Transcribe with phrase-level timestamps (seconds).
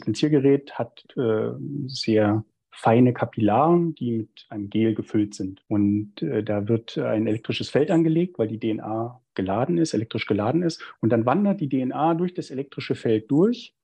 [0.00, 1.50] Sequenziergerät hat äh,
[1.86, 5.62] sehr feine Kapillaren, die mit einem Gel gefüllt sind.
[5.68, 10.62] Und äh, da wird ein elektrisches Feld angelegt, weil die DNA geladen ist, elektrisch geladen
[10.62, 10.82] ist.
[11.00, 13.74] Und dann wandert die DNA durch das elektrische Feld durch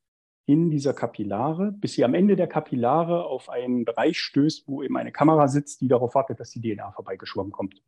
[0.46, 4.96] in dieser Kapillare, bis sie am Ende der Kapillare auf einen Bereich stößt, wo eben
[4.96, 7.82] eine Kamera sitzt, die darauf wartet, dass die DNA vorbeigeschwommen kommt.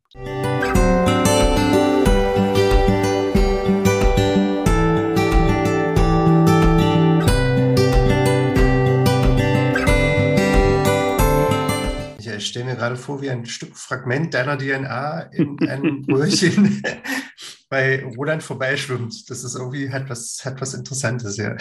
[12.49, 16.83] Ich stelle mir gerade vor, wie ein Stück Fragment deiner DNA in einem Röhrchen
[17.69, 19.29] bei Roland vorbeischwimmt.
[19.29, 21.59] Das ist irgendwie, hat was, hat was Interessantes, ja.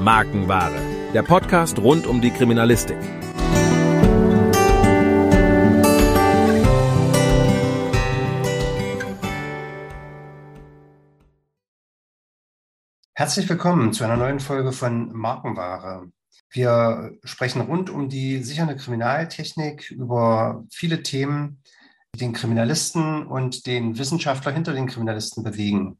[0.00, 0.74] Markenware,
[1.14, 2.98] der Podcast rund um die Kriminalistik.
[13.16, 16.10] Herzlich willkommen zu einer neuen Folge von Markenware.
[16.54, 21.60] Wir sprechen rund um die sichernde Kriminaltechnik über viele Themen,
[22.14, 25.98] die den Kriminalisten und den Wissenschaftler hinter den Kriminalisten bewegen.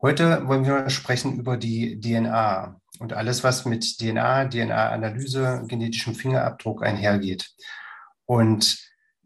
[0.00, 6.84] Heute wollen wir sprechen über die DNA und alles, was mit DNA, DNA-Analyse, genetischem Fingerabdruck
[6.84, 7.50] einhergeht.
[8.24, 8.78] Und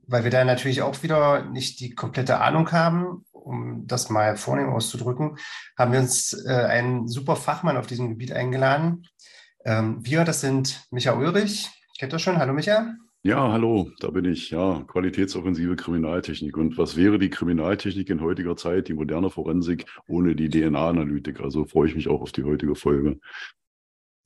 [0.06, 4.70] weil wir da natürlich auch wieder nicht die komplette Ahnung haben, um das mal vornehm
[4.70, 5.36] auszudrücken,
[5.76, 9.06] haben wir uns äh, einen super Fachmann auf diesem Gebiet eingeladen.
[9.64, 11.68] Ähm, wir, das sind Micha Ulrich.
[11.98, 12.38] Kennt ihr schon?
[12.38, 12.94] Hallo Micha.
[13.22, 14.50] Ja, hallo, da bin ich.
[14.50, 16.56] Ja, qualitätsoffensive Kriminaltechnik.
[16.56, 21.40] Und was wäre die Kriminaltechnik in heutiger Zeit, die moderne Forensik ohne die DNA-Analytik?
[21.40, 23.20] Also freue ich mich auch auf die heutige Folge.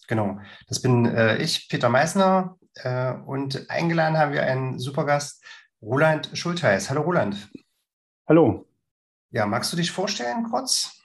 [0.07, 0.39] Genau,
[0.69, 2.57] das bin äh, ich, Peter Meissner.
[2.77, 5.45] Äh, und eingeladen haben wir einen Supergast,
[5.83, 6.91] Roland Schultheiß.
[6.91, 7.51] Hallo Roland.
[8.29, 8.69] Hallo.
[9.31, 11.03] Ja, magst du dich vorstellen kurz?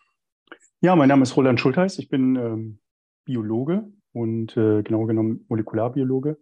[0.82, 1.98] Ja, mein Name ist Roland Schultheiß.
[1.98, 2.80] Ich bin ähm,
[3.26, 6.38] Biologe und äh, genau genommen Molekularbiologe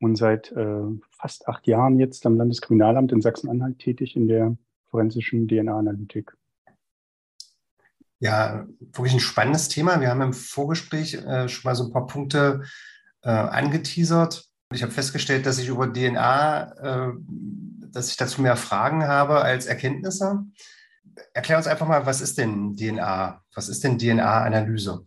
[0.00, 4.56] und seit äh, fast acht Jahren jetzt am Landeskriminalamt in Sachsen-Anhalt tätig in der
[4.90, 6.36] forensischen DNA-Analytik.
[8.18, 10.00] Ja, wirklich ein spannendes Thema.
[10.00, 12.62] Wir haben im Vorgespräch äh, schon mal so ein paar Punkte
[13.22, 14.44] äh, angeteasert.
[14.72, 17.12] Ich habe festgestellt, dass ich über DNA, äh,
[17.90, 20.44] dass ich dazu mehr Fragen habe als Erkenntnisse.
[21.34, 23.42] Erklär uns einfach mal, was ist denn DNA?
[23.54, 25.04] Was ist denn DNA-Analyse?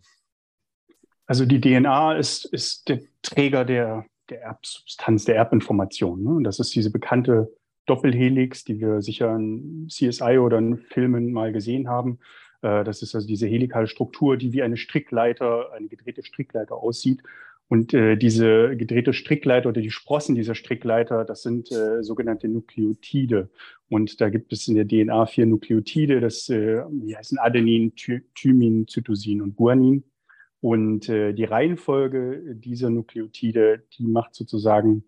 [1.26, 6.22] Also die DNA ist, ist der Träger der der Erbsubstanz, der Erbinformation.
[6.22, 6.30] Ne?
[6.30, 7.52] Und das ist diese bekannte
[7.86, 12.18] Doppelhelix, die wir sicher in CSI oder in Filmen mal gesehen haben.
[12.62, 17.22] Äh, das ist also diese helikale Struktur, die wie eine Strickleiter, eine gedrehte Strickleiter aussieht.
[17.68, 23.50] Und äh, diese gedrehte Strickleiter oder die Sprossen dieser Strickleiter, das sind äh, sogenannte Nukleotide.
[23.88, 27.92] Und da gibt es in der DNA vier Nukleotide, das äh, die heißen Adenin,
[28.34, 30.04] Thymin, Zytosin und Guanin.
[30.66, 35.04] Und äh, die Reihenfolge dieser Nukleotide, die macht sozusagen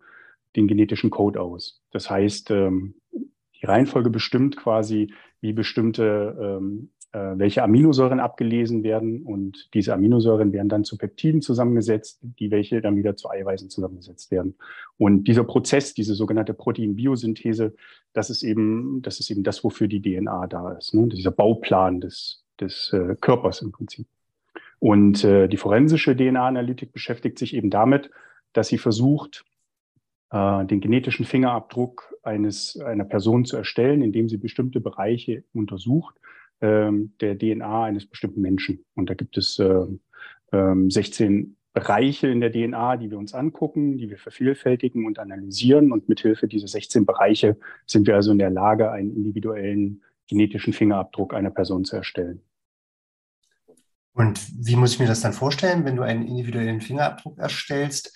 [0.54, 1.82] den genetischen Code aus.
[1.90, 9.24] Das heißt, ähm, die Reihenfolge bestimmt quasi, wie bestimmte, ähm, äh, welche Aminosäuren abgelesen werden.
[9.24, 14.30] Und diese Aminosäuren werden dann zu Peptiden zusammengesetzt, die welche dann wieder zu Eiweißen zusammengesetzt
[14.30, 14.54] werden.
[14.96, 17.74] Und dieser Prozess, diese sogenannte Proteinbiosynthese,
[18.12, 20.94] das ist eben, das ist eben das, wofür die DNA da ist.
[20.94, 21.08] Ne?
[21.08, 24.06] Dieser Bauplan des, des äh, Körpers im Prinzip.
[24.78, 28.10] Und äh, die forensische DNA-Analytik beschäftigt sich eben damit,
[28.52, 29.44] dass sie versucht,
[30.30, 36.16] äh, den genetischen Fingerabdruck eines, einer Person zu erstellen, indem sie bestimmte Bereiche untersucht
[36.60, 38.84] ähm, der DNA eines bestimmten Menschen.
[38.94, 39.86] Und da gibt es äh,
[40.52, 45.92] äh, 16 Bereiche in der DNA, die wir uns angucken, die wir vervielfältigen und analysieren.
[45.92, 51.34] Und mithilfe dieser 16 Bereiche sind wir also in der Lage, einen individuellen genetischen Fingerabdruck
[51.34, 52.42] einer Person zu erstellen.
[54.18, 58.12] Und wie muss ich mir das dann vorstellen, wenn du einen individuellen Fingerabdruck erstellst?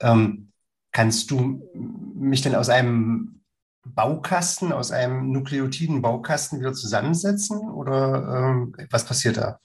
[0.00, 0.50] Ähm,
[0.90, 3.40] kannst du mich denn aus einem
[3.86, 9.60] Baukasten, aus einem nukleotiden Baukasten wieder zusammensetzen oder ähm, was passiert da?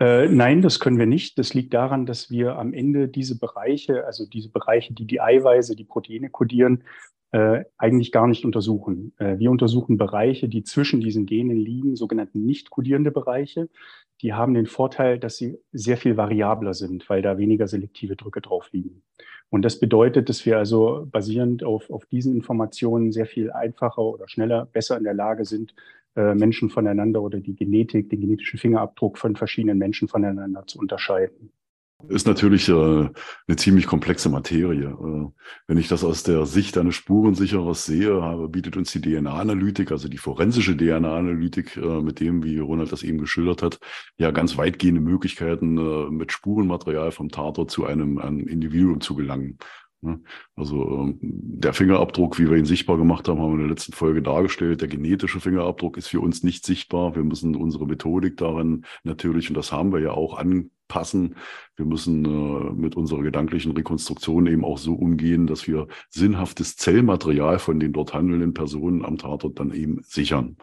[0.00, 1.38] Äh, nein, das können wir nicht.
[1.38, 5.76] Das liegt daran, dass wir am Ende diese Bereiche, also diese Bereiche, die die Eiweiße,
[5.76, 6.82] die Proteine kodieren,
[7.34, 9.12] äh, eigentlich gar nicht untersuchen.
[9.18, 13.68] Äh, wir untersuchen Bereiche, die zwischen diesen Genen liegen, sogenannte nicht kodierende Bereiche.
[14.22, 18.40] Die haben den Vorteil, dass sie sehr viel variabler sind, weil da weniger selektive Drücke
[18.40, 19.02] drauf liegen.
[19.50, 24.28] Und das bedeutet, dass wir also basierend auf, auf diesen Informationen sehr viel einfacher oder
[24.28, 25.74] schneller, besser in der Lage sind,
[26.14, 31.50] äh, Menschen voneinander oder die Genetik, den genetischen Fingerabdruck von verschiedenen Menschen voneinander zu unterscheiden.
[32.08, 34.88] Ist natürlich äh, eine ziemlich komplexe Materie.
[34.88, 35.28] Äh,
[35.66, 40.08] wenn ich das aus der Sicht eines Spurensicherers sehe, habe, bietet uns die DNA-Analytik, also
[40.08, 43.78] die forensische DNA-Analytik, äh, mit dem, wie Ronald das eben geschildert hat,
[44.16, 49.58] ja ganz weitgehende Möglichkeiten, äh, mit Spurenmaterial vom Tatort zu einem, einem Individuum zu gelangen.
[50.04, 50.20] Ne?
[50.54, 53.92] Also ähm, der Fingerabdruck, wie wir ihn sichtbar gemacht haben, haben wir in der letzten
[53.92, 54.82] Folge dargestellt.
[54.82, 57.16] Der genetische Fingerabdruck ist für uns nicht sichtbar.
[57.16, 61.36] Wir müssen unsere Methodik darin natürlich, und das haben wir ja auch, anpassen.
[61.76, 67.58] Wir müssen äh, mit unserer gedanklichen Rekonstruktion eben auch so umgehen, dass wir sinnhaftes Zellmaterial
[67.58, 70.56] von den dort handelnden Personen am Tatort dann eben sichern.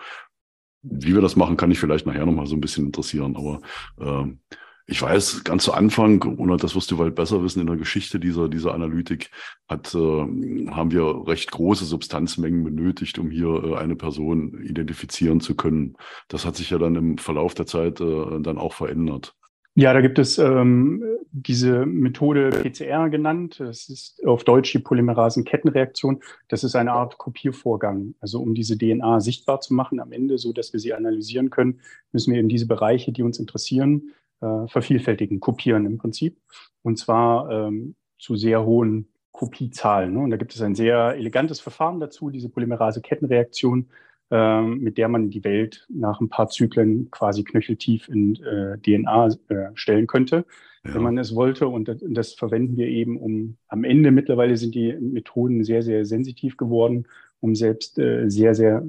[0.83, 3.35] Wie wir das machen, kann ich vielleicht nachher nochmal so ein bisschen interessieren.
[3.35, 3.61] Aber
[3.99, 4.55] äh,
[4.87, 8.19] ich weiß, ganz zu Anfang, und das wirst du bald besser wissen, in der Geschichte
[8.19, 9.31] dieser, dieser Analytik
[9.67, 15.55] hat, äh, haben wir recht große Substanzmengen benötigt, um hier äh, eine Person identifizieren zu
[15.55, 15.95] können.
[16.27, 19.35] Das hat sich ja dann im Verlauf der Zeit äh, dann auch verändert.
[19.73, 21.01] Ja, da gibt es ähm,
[21.31, 23.61] diese Methode PCR genannt.
[23.61, 26.21] Das ist auf Deutsch die Polymerasenkettenreaktion.
[26.49, 28.15] Das ist eine Art Kopiervorgang.
[28.19, 31.79] Also um diese DNA sichtbar zu machen am Ende, so dass wir sie analysieren können,
[32.11, 34.11] müssen wir eben diese Bereiche, die uns interessieren,
[34.41, 36.37] äh, vervielfältigen, kopieren im Prinzip.
[36.81, 40.13] Und zwar ähm, zu sehr hohen Kopiezahlen.
[40.13, 40.19] Ne?
[40.19, 43.87] Und da gibt es ein sehr elegantes Verfahren dazu, diese Polymerase-Kettenreaktion,
[44.29, 49.27] äh, mit der man die Welt nach ein paar Zyklen quasi knöcheltief in äh, DNA
[49.47, 50.45] äh, stellen könnte,
[50.83, 50.93] ja.
[50.93, 51.67] wenn man es wollte.
[51.67, 55.81] Und das, und das verwenden wir eben, um am Ende mittlerweile sind die Methoden sehr,
[55.81, 57.07] sehr sensitiv geworden,
[57.39, 58.83] um selbst äh, sehr, sehr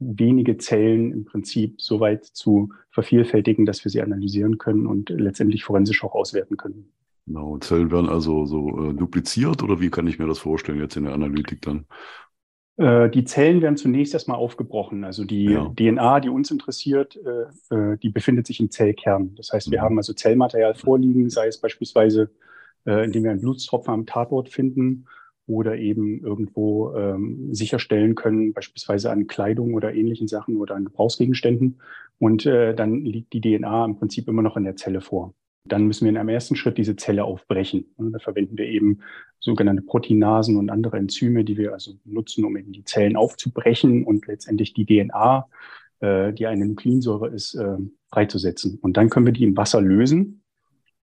[0.00, 5.62] wenige Zellen im Prinzip so weit zu vervielfältigen, dass wir sie analysieren können und letztendlich
[5.62, 6.90] forensisch auch auswerten können.
[7.26, 10.96] Genau, Zellen werden also so äh, dupliziert oder wie kann ich mir das vorstellen jetzt
[10.96, 11.86] in der Analytik dann?
[12.76, 15.04] Äh, die Zellen werden zunächst erstmal aufgebrochen.
[15.04, 15.70] Also die ja.
[15.76, 19.34] DNA, die uns interessiert, äh, äh, die befindet sich im Zellkern.
[19.36, 19.84] Das heißt, wir mhm.
[19.84, 22.30] haben also Zellmaterial vorliegen, sei es beispielsweise,
[22.86, 25.04] indem wir einen Blutstropfen am Tatort finden
[25.46, 31.80] oder eben irgendwo ähm, sicherstellen können, beispielsweise an Kleidung oder ähnlichen Sachen oder an Gebrauchsgegenständen.
[32.18, 35.34] Und äh, dann liegt die DNA im Prinzip immer noch in der Zelle vor.
[35.64, 37.86] Dann müssen wir in einem ersten Schritt diese Zelle aufbrechen.
[37.96, 39.00] Und da verwenden wir eben
[39.40, 44.26] sogenannte Proteinasen und andere Enzyme, die wir also nutzen, um eben die Zellen aufzubrechen und
[44.26, 45.48] letztendlich die DNA,
[46.00, 47.76] äh, die eine Nukleinsäure ist, äh,
[48.10, 48.78] freizusetzen.
[48.80, 50.39] Und dann können wir die im Wasser lösen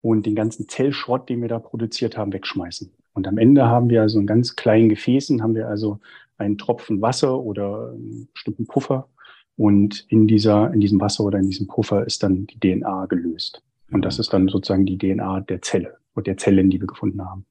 [0.04, 2.90] und den ganzen Zellschrott, den wir da produziert haben, wegschmeißen.
[3.14, 5.98] Und am Ende haben wir also in ganz kleinen Gefäßen, haben wir also
[6.36, 9.08] einen Tropfen Wasser oder einen bestimmten Puffer.
[9.56, 13.62] Und in dieser, in diesem Wasser oder in diesem Puffer ist dann die DNA gelöst.
[13.92, 17.24] Und das ist dann sozusagen die DNA der Zelle oder der Zellen, die wir gefunden
[17.24, 17.46] haben.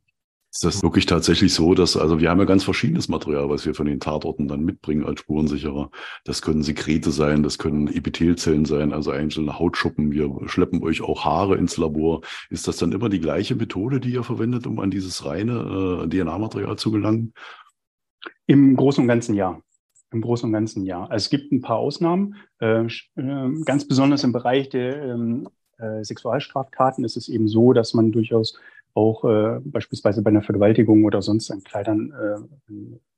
[0.53, 3.73] Ist das wirklich tatsächlich so, dass, also wir haben ja ganz verschiedenes Material, was wir
[3.73, 5.89] von den Tatorten dann mitbringen als Spurensicherer.
[6.25, 10.11] Das können Sekrete sein, das können Epithelzellen sein, also einzelne Hautschuppen.
[10.11, 12.21] Wir schleppen euch auch Haare ins Labor.
[12.51, 16.07] Ist das dann immer die gleiche Methode, die ihr verwendet, um an dieses reine äh,
[16.07, 17.33] DNA-Material zu gelangen?
[18.45, 19.59] Im Großen und Ganzen ja.
[20.11, 21.01] Im Großen und Ganzen ja.
[21.05, 22.35] Also es gibt ein paar Ausnahmen.
[22.59, 22.85] Äh,
[23.15, 28.11] äh, ganz besonders im Bereich der ähm, äh, Sexualstraftaten ist es eben so, dass man
[28.11, 28.59] durchaus
[28.93, 32.73] auch äh, beispielsweise bei einer Vergewaltigung oder sonst an Kleidern äh,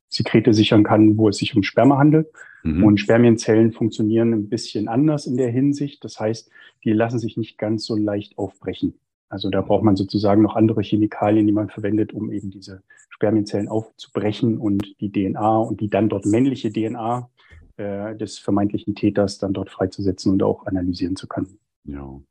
[0.10, 2.28] Sekrete sichern kann, wo es sich um Sperma handelt.
[2.64, 2.84] Mhm.
[2.84, 6.04] Und Spermienzellen funktionieren ein bisschen anders in der Hinsicht.
[6.04, 6.50] Das heißt,
[6.84, 8.94] die lassen sich nicht ganz so leicht aufbrechen.
[9.28, 13.68] Also da braucht man sozusagen noch andere Chemikalien, die man verwendet, um eben diese Spermienzellen
[13.68, 17.30] aufzubrechen und die DNA und die dann dort männliche DNA
[17.78, 21.58] äh, des vermeintlichen Täters dann dort freizusetzen und auch analysieren zu können.
[21.84, 22.22] Ja.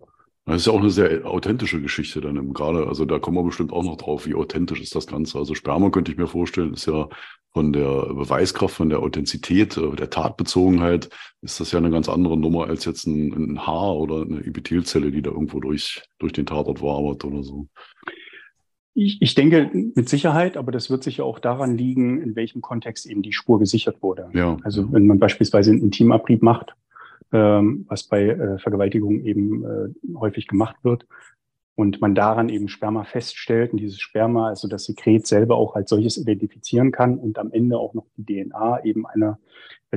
[0.46, 2.86] Das ist ja auch eine sehr authentische Geschichte dann im gerade.
[2.86, 5.38] Also da kommen wir bestimmt auch noch drauf, wie authentisch ist das Ganze.
[5.38, 7.08] Also Sperma könnte ich mir vorstellen, ist ja
[7.52, 11.08] von der Beweiskraft, von der Authentizität, äh, der Tatbezogenheit,
[11.40, 15.10] ist das ja eine ganz andere Nummer als jetzt ein, ein Haar oder eine Epithelzelle,
[15.10, 17.68] die da irgendwo durch, durch den Tatort wabert oder so.
[18.92, 23.06] Ich, ich denke mit Sicherheit, aber das wird sicher auch daran liegen, in welchem Kontext
[23.06, 24.28] eben die Spur gesichert wurde.
[24.34, 26.76] Ja, also wenn man beispielsweise einen Intimabrieb macht,
[27.38, 31.06] was bei äh, Vergewaltigung eben äh, häufig gemacht wird.
[31.76, 35.90] Und man daran eben Sperma feststellt und dieses Sperma, also das Sekret selber auch als
[35.90, 39.38] solches identifizieren kann und am Ende auch noch die DNA eben einer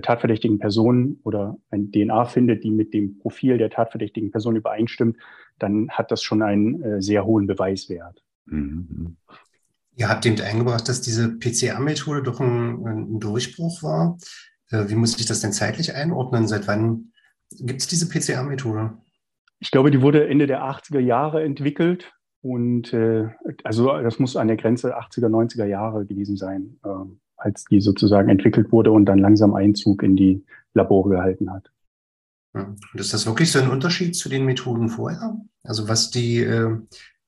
[0.02, 5.18] tatverdächtigen Person oder ein DNA findet, die mit dem Profil der tatverdächtigen Person übereinstimmt,
[5.60, 8.24] dann hat das schon einen äh, sehr hohen Beweiswert.
[8.46, 9.18] Mhm.
[9.96, 14.18] Ihr habt eben eingebracht, dass diese PCR-Methode doch ein, ein Durchbruch war.
[14.70, 16.48] Äh, wie muss ich das denn zeitlich einordnen?
[16.48, 17.12] Seit wann
[17.52, 18.98] Gibt es diese PCA-Methode?
[19.60, 22.14] Ich glaube, die wurde Ende der 80er Jahre entwickelt.
[22.42, 23.30] Und äh,
[23.64, 26.90] also das muss an der Grenze 80er, 90er Jahre gewesen sein, äh,
[27.36, 31.72] als die sozusagen entwickelt wurde und dann langsam Einzug in die Labore gehalten hat.
[32.54, 35.40] Und ist das wirklich so ein Unterschied zu den Methoden vorher?
[35.64, 36.78] Also was die, äh,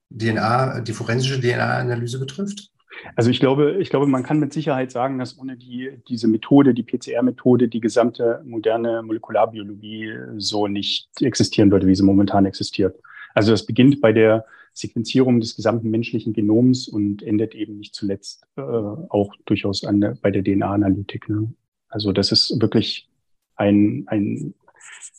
[0.10, 2.72] DNA, die forensische DNA-Analyse betrifft?
[3.16, 6.74] Also ich glaube, ich glaube, man kann mit Sicherheit sagen, dass ohne die, diese Methode,
[6.74, 13.00] die PCR-Methode, die gesamte moderne Molekularbiologie so nicht existieren würde, wie sie momentan existiert.
[13.34, 18.46] Also das beginnt bei der Sequenzierung des gesamten menschlichen Genoms und endet eben nicht zuletzt
[18.56, 21.30] äh, auch durchaus an bei der DNA-Analytik.
[21.30, 21.54] Ne?
[21.90, 23.10] Also das ist wirklich
[23.56, 24.54] ein, ein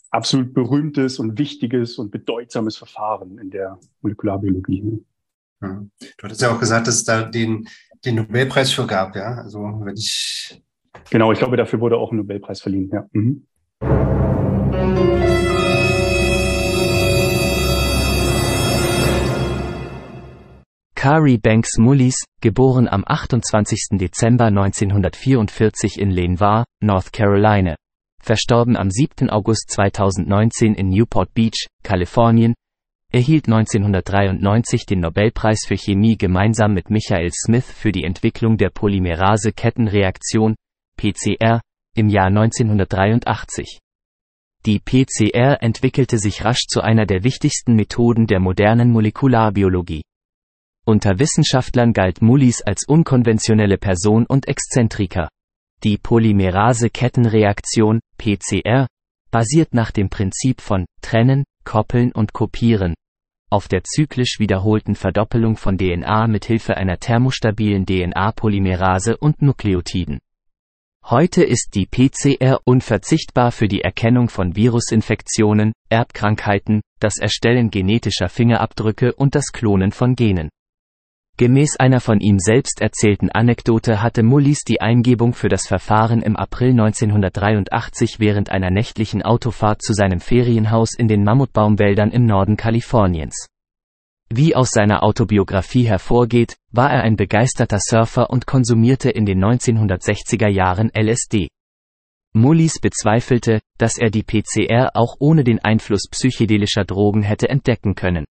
[0.09, 5.03] absolut berühmtes und wichtiges und bedeutsames Verfahren in der Molekularbiologie.
[5.61, 7.67] Du hattest ja auch gesagt, dass es da den,
[8.03, 9.35] den Nobelpreis für gab, ja.
[9.35, 10.61] Also wenn ich.
[11.09, 13.05] Genau, ich glaube, dafür wurde auch ein Nobelpreis verliehen, ja.
[13.11, 13.45] Mhm.
[20.95, 23.97] Kari Banks Mullis, geboren am 28.
[23.99, 27.75] Dezember 1944 in Lenoir, North Carolina.
[28.21, 29.31] Verstorben am 7.
[29.31, 32.53] August 2019 in Newport Beach, Kalifornien,
[33.11, 40.55] erhielt 1993 den Nobelpreis für Chemie gemeinsam mit Michael Smith für die Entwicklung der Polymerase-Kettenreaktion,
[40.97, 41.59] PCR,
[41.95, 43.79] im Jahr 1983.
[44.65, 50.03] Die PCR entwickelte sich rasch zu einer der wichtigsten Methoden der modernen Molekularbiologie.
[50.85, 55.27] Unter Wissenschaftlern galt Mullis als unkonventionelle Person und Exzentriker.
[55.83, 58.87] Die Polymerase-Kettenreaktion, PCR,
[59.31, 62.95] basiert nach dem Prinzip von Trennen, Koppeln und Kopieren,
[63.51, 70.19] auf der zyklisch wiederholten Verdoppelung von DNA mit Hilfe einer thermostabilen DNA-Polymerase und Nukleotiden.
[71.03, 79.13] Heute ist die PCR unverzichtbar für die Erkennung von Virusinfektionen, Erbkrankheiten, das Erstellen genetischer Fingerabdrücke
[79.13, 80.49] und das Klonen von Genen.
[81.41, 86.35] Gemäß einer von ihm selbst erzählten Anekdote hatte Mullis die Eingebung für das Verfahren im
[86.35, 93.47] April 1983 während einer nächtlichen Autofahrt zu seinem Ferienhaus in den Mammutbaumwäldern im Norden Kaliforniens.
[94.29, 100.47] Wie aus seiner Autobiografie hervorgeht, war er ein begeisterter Surfer und konsumierte in den 1960er
[100.47, 101.47] Jahren LSD.
[102.33, 108.25] Mullis bezweifelte, dass er die PCR auch ohne den Einfluss psychedelischer Drogen hätte entdecken können.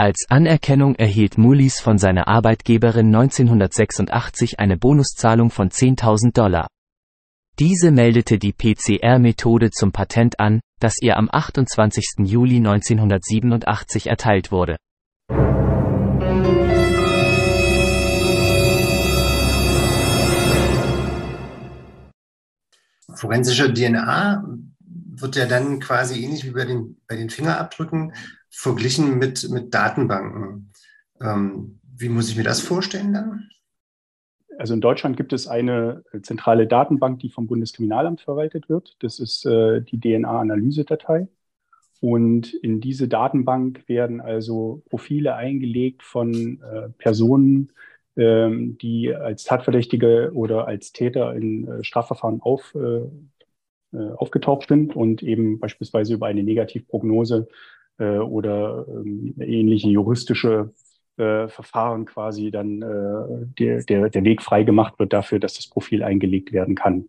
[0.00, 6.68] Als Anerkennung erhielt Mullis von seiner Arbeitgeberin 1986 eine Bonuszahlung von 10.000 Dollar.
[7.58, 12.18] Diese meldete die PCR-Methode zum Patent an, das ihr am 28.
[12.18, 14.76] Juli 1987 erteilt wurde.
[23.16, 24.44] Forensische DNA
[25.16, 28.12] wird ja dann quasi ähnlich wie bei den, bei den Fingerabdrücken
[28.50, 30.72] verglichen mit, mit Datenbanken.
[31.20, 33.48] Ähm, wie muss ich mir das vorstellen dann?
[34.58, 38.96] Also in Deutschland gibt es eine zentrale Datenbank, die vom Bundeskriminalamt verwaltet wird.
[39.00, 41.28] Das ist äh, die DNA-Analyse-Datei.
[42.00, 47.72] Und in diese Datenbank werden also Profile eingelegt von äh, Personen,
[48.16, 53.02] ähm, die als Tatverdächtige oder als Täter in äh, Strafverfahren auf, äh,
[53.96, 57.48] äh aufgetaucht sind und eben beispielsweise über eine Negativprognose
[57.98, 60.72] äh, oder ähm, ähnliche juristische
[61.16, 66.02] äh, Verfahren quasi dann äh, der, der, der Weg freigemacht wird dafür, dass das Profil
[66.02, 67.08] eingelegt werden kann.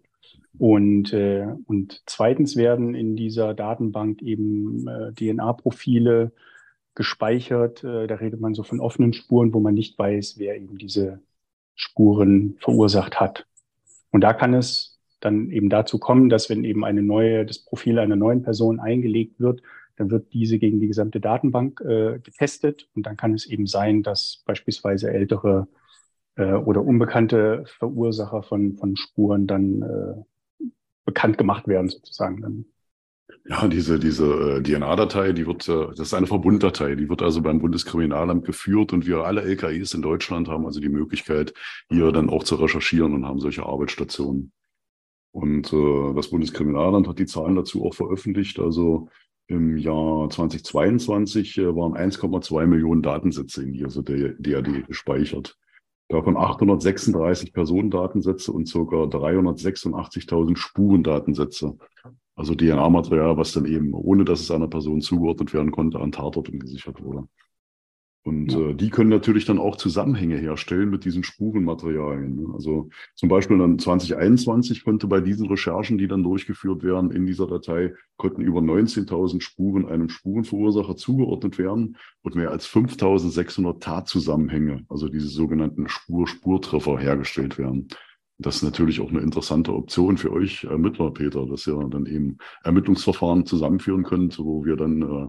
[0.58, 6.32] Und, äh, und zweitens werden in dieser Datenbank eben äh, DNA-Profile
[6.96, 7.84] gespeichert.
[7.84, 11.22] Äh, da redet man so von offenen Spuren, wo man nicht weiß, wer eben diese
[11.76, 13.46] Spuren verursacht hat.
[14.12, 18.00] Und da kann es dann eben dazu kommen, dass wenn eben eine neue, das Profil
[18.00, 19.62] einer neuen Person eingelegt wird,
[20.00, 24.02] dann wird diese gegen die gesamte Datenbank äh, getestet und dann kann es eben sein,
[24.02, 25.68] dass beispielsweise ältere
[26.36, 30.66] äh, oder unbekannte Verursacher von, von Spuren dann äh,
[31.04, 32.42] bekannt gemacht werden, sozusagen.
[32.42, 32.66] Dann.
[33.44, 37.60] Ja, diese, diese äh, DNA-Datei, die wird, das ist eine Verbunddatei, die wird also beim
[37.60, 41.54] Bundeskriminalamt geführt und wir alle LKIs in Deutschland haben also die Möglichkeit,
[41.90, 44.54] hier dann auch zu recherchieren und haben solche Arbeitsstationen.
[45.32, 48.60] Und äh, das Bundeskriminalamt hat die Zahlen dazu auch veröffentlicht.
[48.60, 49.10] Also
[49.50, 55.58] im Jahr 2022 äh, waren 1,2 Millionen Datensätze in dieser DAD gespeichert.
[56.08, 58.80] Davon 836 Personendatensätze und ca.
[58.80, 61.78] 386.000 Spurendatensätze.
[62.36, 66.60] Also DNA-Material, was dann eben, ohne dass es einer Person zugeordnet werden konnte, an Tatorten
[66.60, 67.28] gesichert wurde.
[68.30, 68.60] Und ja.
[68.60, 72.36] äh, die können natürlich dann auch Zusammenhänge herstellen mit diesen Spurenmaterialien.
[72.36, 72.54] Ne?
[72.54, 77.48] Also zum Beispiel dann 2021 konnte bei diesen Recherchen, die dann durchgeführt werden in dieser
[77.48, 85.10] Datei, konnten über 19.000 Spuren einem Spurenverursacher zugeordnet werden und mehr als 5.600 Tatzusammenhänge, also
[85.10, 87.88] diese sogenannten Spur-Spurtreffer hergestellt werden.
[88.38, 92.38] Das ist natürlich auch eine interessante Option für euch Ermittler, Peter, dass ihr dann eben
[92.64, 95.28] Ermittlungsverfahren zusammenführen könnt, wo wir dann äh,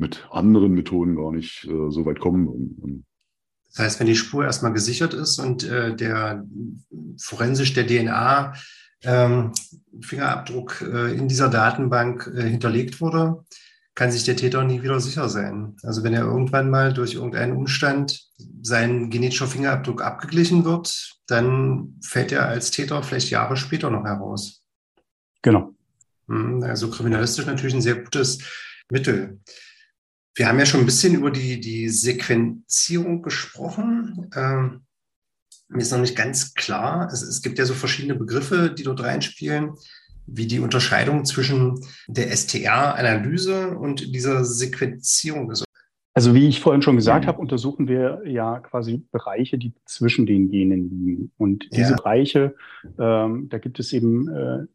[0.00, 2.48] mit anderen Methoden gar nicht äh, so weit kommen.
[2.48, 3.04] Und,
[3.68, 6.44] das heißt, wenn die Spur erstmal gesichert ist und äh, der
[7.18, 8.54] forensisch der DNA
[9.02, 9.52] ähm,
[10.00, 13.44] Fingerabdruck äh, in dieser Datenbank äh, hinterlegt wurde,
[13.94, 15.76] kann sich der Täter nie wieder sicher sein.
[15.82, 18.28] Also wenn er irgendwann mal durch irgendeinen Umstand
[18.62, 24.62] sein genetischer Fingerabdruck abgeglichen wird, dann fällt er als Täter vielleicht Jahre später noch heraus.
[25.42, 25.74] Genau.
[26.28, 28.38] Hm, also kriminalistisch natürlich ein sehr gutes
[28.90, 29.40] Mittel.
[30.34, 34.30] Wir haben ja schon ein bisschen über die, die Sequenzierung gesprochen.
[34.34, 34.82] Ähm,
[35.68, 37.08] mir ist noch nicht ganz klar.
[37.12, 39.74] Es, es gibt ja so verschiedene Begriffe, die dort reinspielen,
[40.26, 45.64] wie die Unterscheidung zwischen der STR-Analyse und dieser Sequenzierung ist.
[46.12, 50.50] Also wie ich vorhin schon gesagt habe, untersuchen wir ja quasi Bereiche, die zwischen den
[50.50, 51.32] Genen liegen.
[51.38, 51.96] Und diese ja.
[51.96, 52.56] Bereiche,
[52.98, 54.66] ähm, da gibt es eben äh,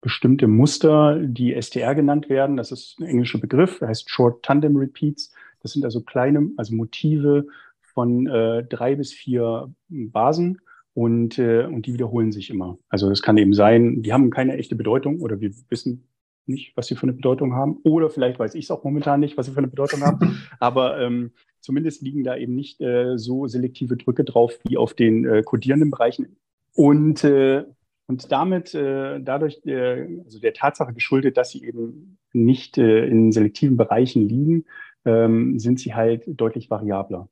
[0.00, 2.56] bestimmte Muster, die STR genannt werden.
[2.56, 5.32] Das ist ein englischer Begriff, heißt Short Tandem Repeats.
[5.62, 7.46] Das sind also kleine, also Motive
[7.80, 10.60] von äh, drei bis vier Basen
[10.94, 12.78] und, äh, und die wiederholen sich immer.
[12.88, 16.06] Also das kann eben sein, die haben keine echte Bedeutung oder wir wissen
[16.46, 17.78] nicht, was sie für eine Bedeutung haben.
[17.82, 20.40] Oder vielleicht weiß ich es auch momentan nicht, was sie für eine Bedeutung haben.
[20.60, 25.24] Aber ähm, zumindest liegen da eben nicht äh, so selektive Drücke drauf wie auf den
[25.24, 26.36] äh, kodierenden Bereichen.
[26.74, 27.64] Und, äh,
[28.06, 33.32] und damit, äh, dadurch, äh, also der Tatsache geschuldet, dass sie eben nicht äh, in
[33.32, 34.64] selektiven Bereichen liegen,
[35.04, 37.28] ähm, sind sie halt deutlich variabler.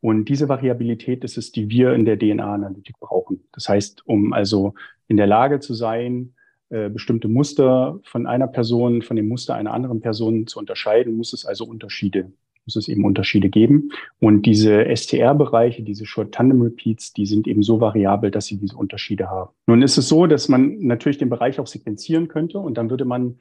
[0.00, 3.44] Und diese Variabilität ist es, die wir in der DNA-Analytik brauchen.
[3.52, 4.74] Das heißt, um also
[5.08, 6.34] in der Lage zu sein,
[6.70, 11.32] äh, bestimmte Muster von einer Person, von dem Muster einer anderen Person zu unterscheiden, muss
[11.32, 12.32] es also Unterschiede,
[12.66, 13.90] muss es eben Unterschiede geben.
[14.20, 18.76] Und diese STR-Bereiche, diese Short Tandem Repeats, die sind eben so variabel, dass sie diese
[18.76, 19.50] Unterschiede haben.
[19.66, 23.04] Nun ist es so, dass man natürlich den Bereich auch sequenzieren könnte und dann würde
[23.04, 23.38] man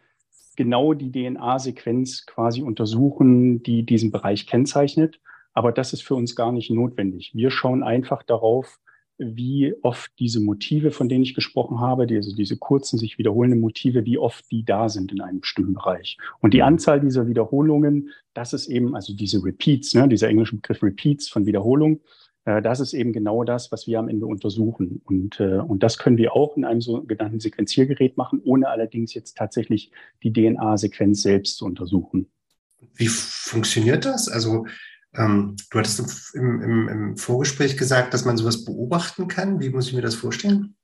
[0.56, 5.20] genau die DNA-Sequenz quasi untersuchen, die diesen Bereich kennzeichnet.
[5.54, 7.32] Aber das ist für uns gar nicht notwendig.
[7.34, 8.80] Wir schauen einfach darauf,
[9.22, 14.04] wie oft diese Motive, von denen ich gesprochen habe, diese, diese kurzen, sich wiederholenden Motive,
[14.06, 16.18] wie oft die da sind in einem bestimmten Bereich.
[16.40, 20.82] Und die Anzahl dieser Wiederholungen, das ist eben, also diese Repeats, ne, dieser englische Begriff
[20.82, 22.02] Repeats von Wiederholung,
[22.46, 25.02] äh, das ist eben genau das, was wir am Ende untersuchen.
[25.06, 29.38] Und, äh, und das können wir auch in einem sogenannten Sequenziergerät machen, ohne allerdings jetzt
[29.38, 29.92] tatsächlich
[30.24, 32.28] die DNA-Sequenz selbst zu untersuchen.
[32.96, 34.28] Wie funktioniert das?
[34.28, 34.66] Also
[35.16, 39.60] ähm, du hattest im, im, im, Vorgespräch gesagt, dass man sowas beobachten kann.
[39.60, 40.76] Wie muss ich mir das vorstellen?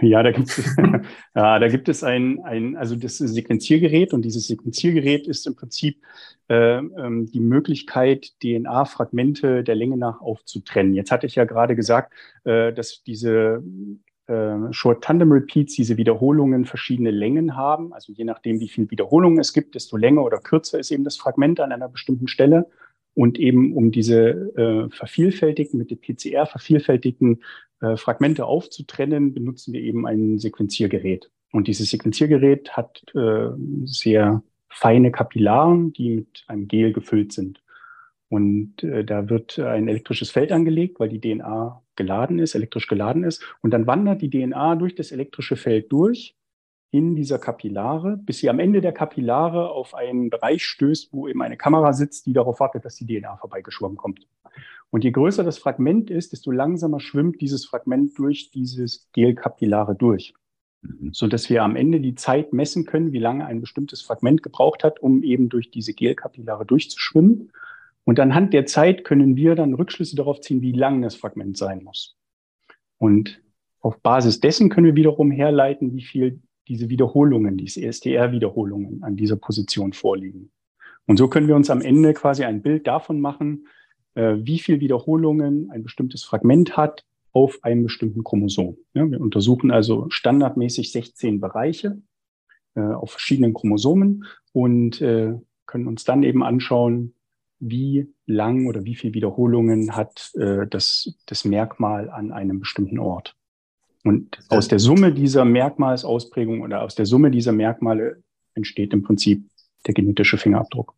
[0.00, 0.76] Ja, da gibt es,
[1.34, 6.02] ja, da gibt es ein, ein, also das Sequenziergerät und dieses Sequenziergerät ist im Prinzip
[6.48, 10.94] äh, ähm, die Möglichkeit, DNA-Fragmente der Länge nach aufzutrennen.
[10.94, 12.12] Jetzt hatte ich ja gerade gesagt,
[12.44, 13.62] äh, dass diese
[14.26, 17.92] äh, Short Tandem Repeats, diese Wiederholungen verschiedene Längen haben.
[17.92, 21.16] Also je nachdem, wie viele Wiederholungen es gibt, desto länger oder kürzer ist eben das
[21.16, 22.66] Fragment an einer bestimmten Stelle.
[23.14, 27.42] Und eben um diese äh, vervielfältigten, mit der PCR vervielfältigten
[27.80, 31.30] äh, Fragmente aufzutrennen, benutzen wir eben ein Sequenziergerät.
[31.52, 33.50] Und dieses Sequenziergerät hat äh,
[33.84, 37.62] sehr feine Kapillaren, die mit einem Gel gefüllt sind.
[38.28, 43.24] Und äh, da wird ein elektrisches Feld angelegt, weil die DNA geladen ist, elektrisch geladen
[43.24, 43.44] ist.
[43.60, 46.34] Und dann wandert die DNA durch das elektrische Feld durch
[46.92, 51.42] in dieser Kapillare, bis sie am Ende der Kapillare auf einen Bereich stößt, wo eben
[51.42, 54.28] eine Kamera sitzt, die darauf wartet, dass die DNA vorbeigeschwommen kommt.
[54.90, 60.34] Und je größer das Fragment ist, desto langsamer schwimmt dieses Fragment durch dieses Gelkapillare durch,
[60.82, 61.14] mhm.
[61.14, 64.84] so dass wir am Ende die Zeit messen können, wie lange ein bestimmtes Fragment gebraucht
[64.84, 67.52] hat, um eben durch diese Gelkapillare durchzuschwimmen.
[68.04, 71.82] Und anhand der Zeit können wir dann Rückschlüsse darauf ziehen, wie lang das Fragment sein
[71.84, 72.18] muss.
[72.98, 73.40] Und
[73.80, 79.36] auf Basis dessen können wir wiederum herleiten, wie viel diese Wiederholungen, diese SDR-Wiederholungen an dieser
[79.36, 80.50] Position vorliegen.
[81.06, 83.66] Und so können wir uns am Ende quasi ein Bild davon machen,
[84.14, 88.76] äh, wie viel Wiederholungen ein bestimmtes Fragment hat auf einem bestimmten Chromosom.
[88.92, 92.02] Wir untersuchen also standardmäßig 16 Bereiche
[92.74, 95.34] äh, auf verschiedenen Chromosomen und äh,
[95.66, 97.14] können uns dann eben anschauen,
[97.58, 103.36] wie lang oder wie viel Wiederholungen hat das, das Merkmal an einem bestimmten Ort.
[104.04, 108.22] Und aus der Summe dieser Merkmalsausprägung oder aus der Summe dieser Merkmale
[108.54, 109.48] entsteht im Prinzip
[109.86, 110.94] der genetische Fingerabdruck.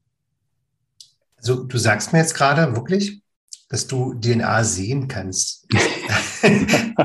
[1.36, 3.20] Also du sagst mir jetzt gerade wirklich,
[3.68, 5.66] dass du DNA sehen kannst.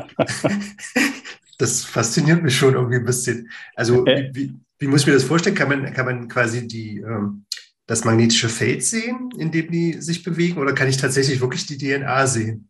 [1.57, 3.49] das fasziniert mich schon irgendwie ein bisschen.
[3.75, 5.55] Also äh, wie, wie, muss ich mir das vorstellen?
[5.55, 7.45] Kann man, kann man quasi die, ähm,
[7.85, 10.59] das magnetische Feld sehen, in dem die sich bewegen?
[10.59, 12.68] Oder kann ich tatsächlich wirklich die DNA sehen?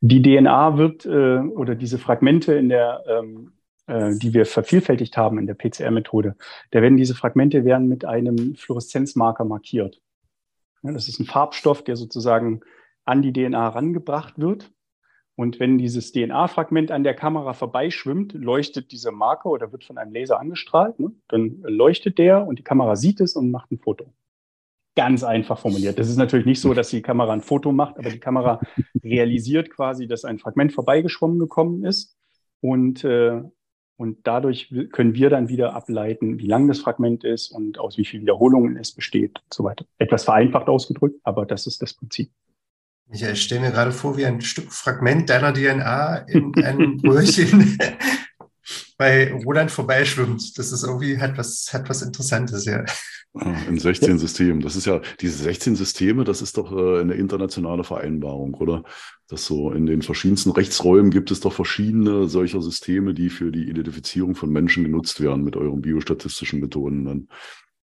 [0.00, 3.52] Die DNA wird äh, oder diese Fragmente in der, ähm,
[3.86, 6.36] äh, die wir vervielfältigt haben in der PCR-Methode,
[6.70, 10.00] da werden diese Fragmente werden mit einem Fluoreszenzmarker markiert.
[10.82, 12.60] Das ist ein Farbstoff, der sozusagen
[13.04, 14.70] an die DNA herangebracht wird.
[15.34, 20.12] Und wenn dieses DNA-Fragment an der Kamera vorbeischwimmt, leuchtet dieser Marker oder wird von einem
[20.12, 20.98] Laser angestrahlt.
[20.98, 21.12] Ne?
[21.28, 24.06] Dann leuchtet der und die Kamera sieht es und macht ein Foto.
[24.96, 25.98] Ganz einfach formuliert.
[25.98, 28.60] Das ist natürlich nicht so, dass die Kamera ein Foto macht, aber die Kamera
[29.04, 32.16] realisiert quasi, dass ein Fragment vorbeigeschwommen gekommen ist.
[32.60, 33.42] Und, äh,
[33.98, 38.06] und dadurch können wir dann wieder ableiten, wie lang das Fragment ist und aus wie
[38.06, 39.84] vielen Wiederholungen es besteht und so weiter.
[39.98, 42.30] Etwas vereinfacht ausgedrückt, aber das ist das Prinzip.
[43.10, 47.78] Ich stelle mir gerade vor, wie ein Stück Fragment deiner DNA in einem Röhrchen
[48.96, 50.58] bei Roland vorbeischwimmt.
[50.58, 52.84] Das ist irgendwie, hat was, hat was Interessantes, ja.
[53.68, 54.62] In 16 Systemen.
[54.62, 58.82] Das ist ja, diese 16 Systeme, das ist doch äh, eine internationale Vereinbarung, oder?
[59.28, 63.68] Das so in den verschiedensten Rechtsräumen gibt es doch verschiedene solcher Systeme, die für die
[63.68, 67.28] Identifizierung von Menschen genutzt werden mit euren biostatistischen Methoden dann.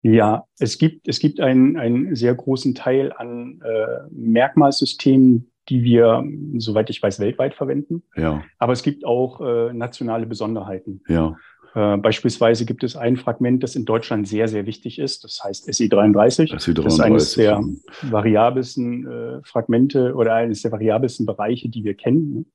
[0.02, 6.24] Ja, es gibt, es gibt einen, einen sehr großen Teil an äh, Merkmalsystemen, die wir,
[6.56, 8.02] soweit ich weiß, weltweit verwenden.
[8.16, 8.42] Ja.
[8.58, 11.02] Aber es gibt auch äh, nationale Besonderheiten.
[11.08, 11.36] Ja.
[11.74, 15.24] Äh, beispielsweise gibt es ein Fragment, das in Deutschland sehr, sehr wichtig ist.
[15.24, 16.52] Das heißt SE33.
[16.52, 17.62] SE33 das ist eines der
[18.02, 22.46] variabelsten äh, Fragmente oder eines der variabelsten Bereiche, die wir kennen.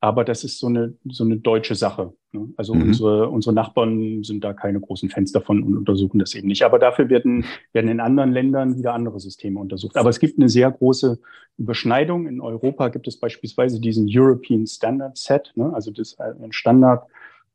[0.00, 2.12] Aber das ist so eine, so eine deutsche Sache.
[2.32, 2.48] Ne?
[2.56, 2.82] Also mhm.
[2.82, 6.62] unsere, unsere Nachbarn sind da keine großen Fans davon und untersuchen das eben nicht.
[6.62, 9.96] Aber dafür werden, werden in anderen Ländern wieder andere Systeme untersucht.
[9.96, 11.18] Aber es gibt eine sehr große
[11.56, 12.28] Überschneidung.
[12.28, 15.72] In Europa gibt es beispielsweise diesen European Standard Set, ne?
[15.74, 17.04] also das ist ein Standard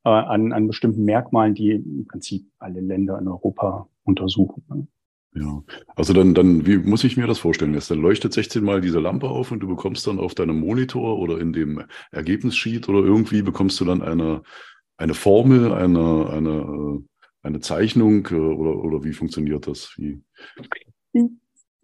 [0.03, 4.63] äh, an, an bestimmten Merkmalen, die im Prinzip alle Länder in Europa untersuchen.
[4.67, 4.88] Ne?
[5.36, 5.63] Ja,
[5.96, 7.74] also dann, dann, wie muss ich mir das vorstellen?
[7.74, 11.17] Jetzt dann leuchtet 16 mal diese Lampe auf und du bekommst dann auf deinem Monitor
[11.17, 14.43] oder in dem Ergebnissheet oder irgendwie bekommst du dann eine,
[14.98, 17.04] eine Formel, eine, eine,
[17.41, 19.93] eine Zeichnung äh, oder, oder wie funktioniert das?
[19.98, 20.22] Wie?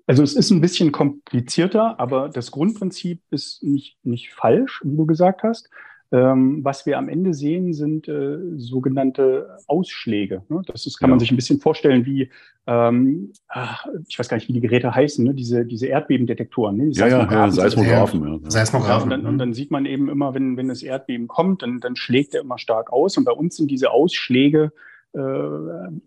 [0.06, 5.06] Also es ist ein bisschen komplizierter, aber das Grundprinzip ist nicht, nicht falsch, wie du
[5.08, 5.70] gesagt hast.
[6.12, 10.42] Ähm, was wir am Ende sehen, sind äh, sogenannte Ausschläge.
[10.50, 10.64] Ne?
[10.66, 11.12] Das ist, kann ja.
[11.12, 12.32] man sich ein bisschen vorstellen wie,
[12.66, 15.36] ähm, ach, ich weiß gar nicht, wie die Geräte heißen, ne?
[15.36, 16.78] diese, diese Erdbebendetektoren.
[16.78, 16.90] Ne?
[16.94, 18.42] Ja, ja, ja, Seismographen.
[18.44, 18.50] Ja.
[18.50, 19.04] Seismographen.
[19.04, 21.96] Und dann, und dann, sieht man eben immer, wenn, wenn das Erdbeben kommt, dann, dann
[21.96, 23.16] schlägt er immer stark aus.
[23.16, 24.72] Und bei uns sind diese Ausschläge
[25.14, 25.20] äh,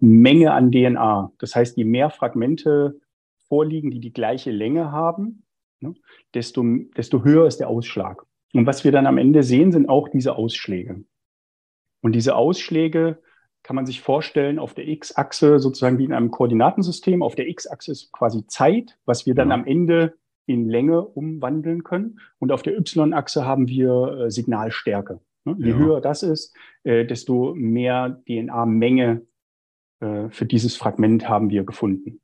[0.00, 1.32] Menge an DNA.
[1.38, 2.98] Das heißt, je mehr Fragmente
[3.48, 5.44] vorliegen, die die gleiche Länge haben,
[5.78, 5.94] ne?
[6.34, 6.64] desto,
[6.96, 8.24] desto höher ist der Ausschlag.
[8.52, 11.04] Und was wir dann am Ende sehen, sind auch diese Ausschläge.
[12.02, 13.18] Und diese Ausschläge
[13.62, 17.22] kann man sich vorstellen auf der X-Achse sozusagen wie in einem Koordinatensystem.
[17.22, 20.14] Auf der X-Achse ist quasi Zeit, was wir dann am Ende
[20.46, 22.18] in Länge umwandeln können.
[22.38, 25.20] Und auf der Y-Achse haben wir äh, Signalstärke.
[25.44, 25.56] Ne?
[25.58, 25.76] Je ja.
[25.76, 29.22] höher das ist, äh, desto mehr DNA-Menge
[30.00, 32.20] äh, für dieses Fragment haben wir gefunden.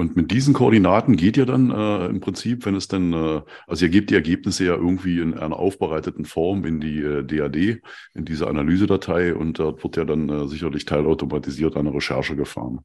[0.00, 3.84] Und mit diesen Koordinaten geht ihr dann äh, im Prinzip, wenn es dann, äh, also
[3.84, 7.82] ihr gebt die Ergebnisse ja irgendwie in einer aufbereiteten Form in die äh, DAD,
[8.14, 12.80] in diese Analysedatei und dort wird ja dann äh, sicherlich teilautomatisiert eine Recherche gefahren,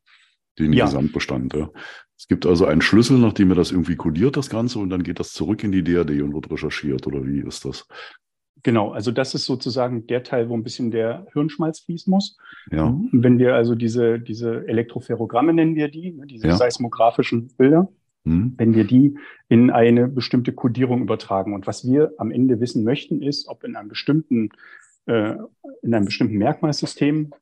[0.60, 0.84] den ja.
[0.84, 1.54] Gesamtbestand.
[1.54, 1.70] Ja.
[2.18, 5.22] Es gibt also einen Schlüssel, nachdem ihr das irgendwie kodiert, das Ganze, und dann geht
[5.22, 7.88] das zurück in die DAD und wird recherchiert, oder wie ist das?
[8.66, 12.36] Genau, also das ist sozusagen der Teil, wo ein bisschen der Hirnschmalz fließen muss.
[12.72, 12.90] Ja.
[12.90, 13.10] Mhm.
[13.12, 16.56] Wenn wir also diese, diese Elektroferogramme nennen wir die, ne, diese ja.
[16.56, 17.90] seismografischen Bilder,
[18.24, 18.56] mhm.
[18.58, 21.54] wenn wir die in eine bestimmte Kodierung übertragen.
[21.54, 24.50] Und was wir am Ende wissen möchten, ist, ob in einem bestimmten,
[25.06, 25.36] äh,
[25.84, 27.36] in einem bestimmten Merkmalsystem,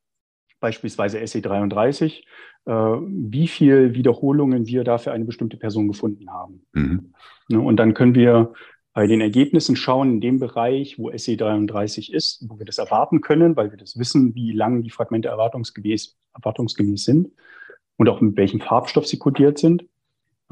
[0.60, 2.22] beispielsweise SE33,
[2.66, 6.66] äh, wie viel Wiederholungen wir da für eine bestimmte Person gefunden haben.
[6.74, 7.14] Mhm.
[7.48, 8.52] Ne, und dann können wir
[8.94, 13.56] bei den Ergebnissen schauen in dem Bereich, wo SE33 ist, wo wir das erwarten können,
[13.56, 17.32] weil wir das wissen, wie lang die Fragmente erwartungsgemäß, erwartungsgemäß sind
[17.98, 19.86] und auch mit welchem Farbstoff sie kodiert sind.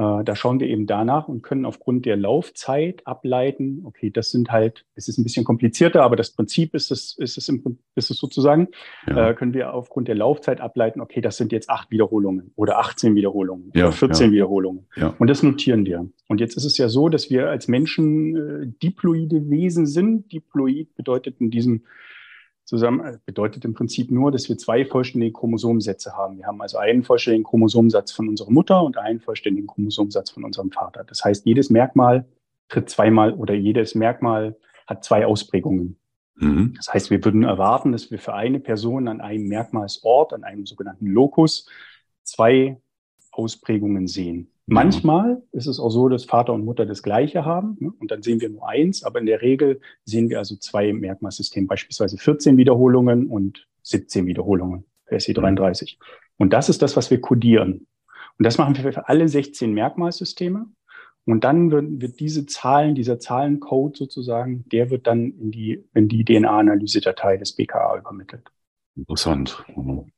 [0.02, 4.52] Äh, da schauen wir eben danach und können aufgrund der Laufzeit ableiten, okay, das sind
[4.52, 8.10] halt, es ist ein bisschen komplizierter, aber das Prinzip ist es, ist es, im, ist
[8.10, 8.70] es sozusagen,
[9.08, 9.30] ja.
[9.30, 13.14] äh, können wir aufgrund der Laufzeit ableiten, okay, das sind jetzt acht Wiederholungen oder 18
[13.14, 14.32] Wiederholungen ja, oder 14 ja.
[14.34, 14.88] Wiederholungen.
[15.20, 16.10] Und das notieren wir.
[16.28, 20.32] Und jetzt ist es ja so, dass wir als Menschen äh, diploide Wesen sind.
[20.32, 21.84] Diploid bedeutet in diesem
[22.65, 26.38] zusammen äh, bedeutet im Prinzip nur, dass wir zwei vollständige Chromosomensätze haben.
[26.38, 30.71] Wir haben also einen vollständigen Chromosomensatz von unserer Mutter und einen vollständigen Chromosomensatz von unserem
[30.71, 31.04] Vater.
[31.04, 32.26] Das heißt, jedes Merkmal
[32.69, 35.97] tritt zweimal oder jedes Merkmal hat zwei Ausprägungen.
[36.36, 36.74] Mhm.
[36.76, 40.65] Das heißt, wir würden erwarten, dass wir für eine Person an einem Merkmalsort, an einem
[40.65, 41.67] sogenannten Locus,
[42.24, 42.80] zwei
[43.32, 44.52] Ausprägungen sehen.
[44.73, 47.91] Manchmal ist es auch so, dass Vater und Mutter das Gleiche haben ne?
[47.99, 51.67] und dann sehen wir nur eins, aber in der Regel sehen wir also zwei Merkmalsysteme,
[51.67, 55.97] beispielsweise 14 Wiederholungen und 17 Wiederholungen für SE33.
[56.38, 57.86] Und das ist das, was wir kodieren.
[58.39, 60.67] Und das machen wir für alle 16 Merkmalsysteme.
[61.25, 66.07] Und dann wird, wird diese Zahlen, dieser Zahlencode sozusagen, der wird dann in die, in
[66.07, 68.49] die DNA-Analyse-Datei des BKA übermittelt.
[68.95, 69.65] Interessant.
[69.75, 70.13] Mhm.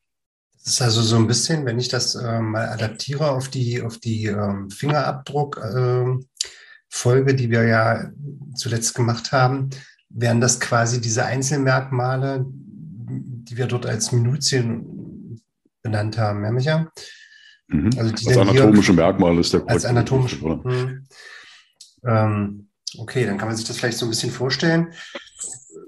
[0.64, 3.98] Das ist also so ein bisschen, wenn ich das äh, mal adaptiere auf die, auf
[3.98, 8.10] die ähm, Fingerabdruck-Folge, äh, die wir ja
[8.56, 9.72] zuletzt gemacht haben,
[10.10, 15.42] wären das quasi diese Einzelmerkmale, die wir dort als Minutien
[15.82, 16.90] benannt haben, ja, Micha?
[17.68, 17.90] Mhm.
[17.98, 20.38] Also die als anatomische Merkmale ist der Als anatomische.
[20.38, 21.06] Mhm.
[22.06, 24.94] Ähm, okay, dann kann man sich das vielleicht so ein bisschen vorstellen.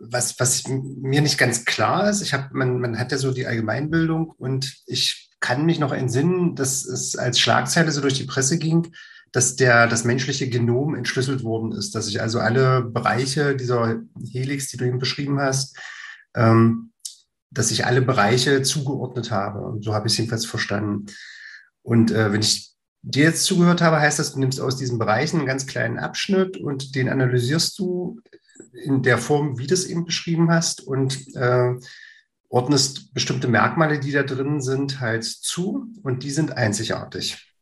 [0.09, 3.47] Was, was mir nicht ganz klar ist, ich habe, man, man hat ja so die
[3.47, 8.57] Allgemeinbildung und ich kann mich noch entsinnen, dass es als Schlagzeile so durch die Presse
[8.57, 8.91] ging,
[9.31, 14.69] dass der, das menschliche Genom entschlüsselt worden ist, dass ich also alle Bereiche dieser Helix,
[14.69, 15.77] die du eben beschrieben hast,
[16.35, 16.91] ähm,
[17.51, 19.59] dass ich alle Bereiche zugeordnet habe.
[19.59, 21.07] Und so habe ich es jedenfalls verstanden.
[21.81, 25.37] Und äh, wenn ich dir jetzt zugehört habe, heißt das, du nimmst aus diesen Bereichen
[25.37, 28.19] einen ganz kleinen Abschnitt und den analysierst du
[28.73, 31.73] in der Form, wie du es eben beschrieben hast und äh,
[32.49, 37.53] ordnest bestimmte Merkmale, die da drin sind, halt zu und die sind einzigartig.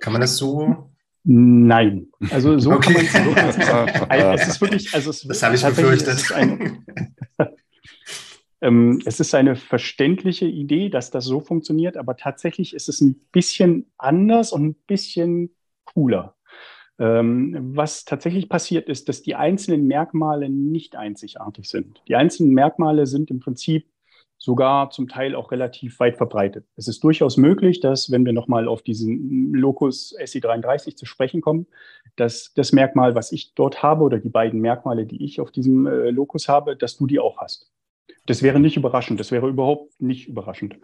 [0.00, 0.90] Kann man das so?
[1.22, 2.08] Nein.
[2.30, 2.94] Also so okay.
[3.04, 3.62] kann man es so
[4.10, 6.32] Es ist wirklich, also es das habe ich befürchtet.
[6.32, 6.86] Ein,
[8.62, 13.20] ähm, es ist eine verständliche Idee, dass das so funktioniert, aber tatsächlich ist es ein
[13.32, 15.54] bisschen anders und ein bisschen
[15.84, 16.36] cooler.
[17.00, 22.02] Ähm, was tatsächlich passiert ist, dass die einzelnen Merkmale nicht einzigartig sind.
[22.08, 23.86] Die einzelnen Merkmale sind im Prinzip
[24.36, 26.66] sogar zum Teil auch relativ weit verbreitet.
[26.76, 31.66] Es ist durchaus möglich, dass, wenn wir nochmal auf diesen Locus SI33 zu sprechen kommen,
[32.16, 35.86] dass das Merkmal, was ich dort habe, oder die beiden Merkmale, die ich auf diesem
[35.86, 37.70] äh, Locus habe, dass du die auch hast.
[38.26, 40.76] Das wäre nicht überraschend, das wäre überhaupt nicht überraschend.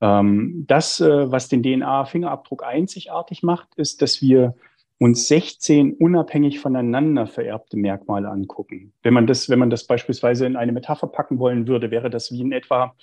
[0.00, 4.54] Ähm, das, äh, was den DNA-Fingerabdruck einzigartig macht, ist, dass wir
[5.02, 8.92] uns 16 unabhängig voneinander vererbte Merkmale angucken.
[9.02, 12.30] Wenn man das, wenn man das beispielsweise in eine Metapher packen wollen würde, wäre das
[12.30, 12.94] wie in etwa,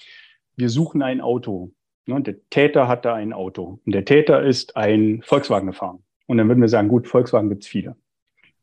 [0.56, 1.74] wir suchen ein Auto.
[2.06, 6.00] Ne, der Täter hat da ein Auto und der Täter ist ein Volkswagen gefahren.
[6.26, 7.98] Und dann würden wir sagen, gut, Volkswagen gibt es viele.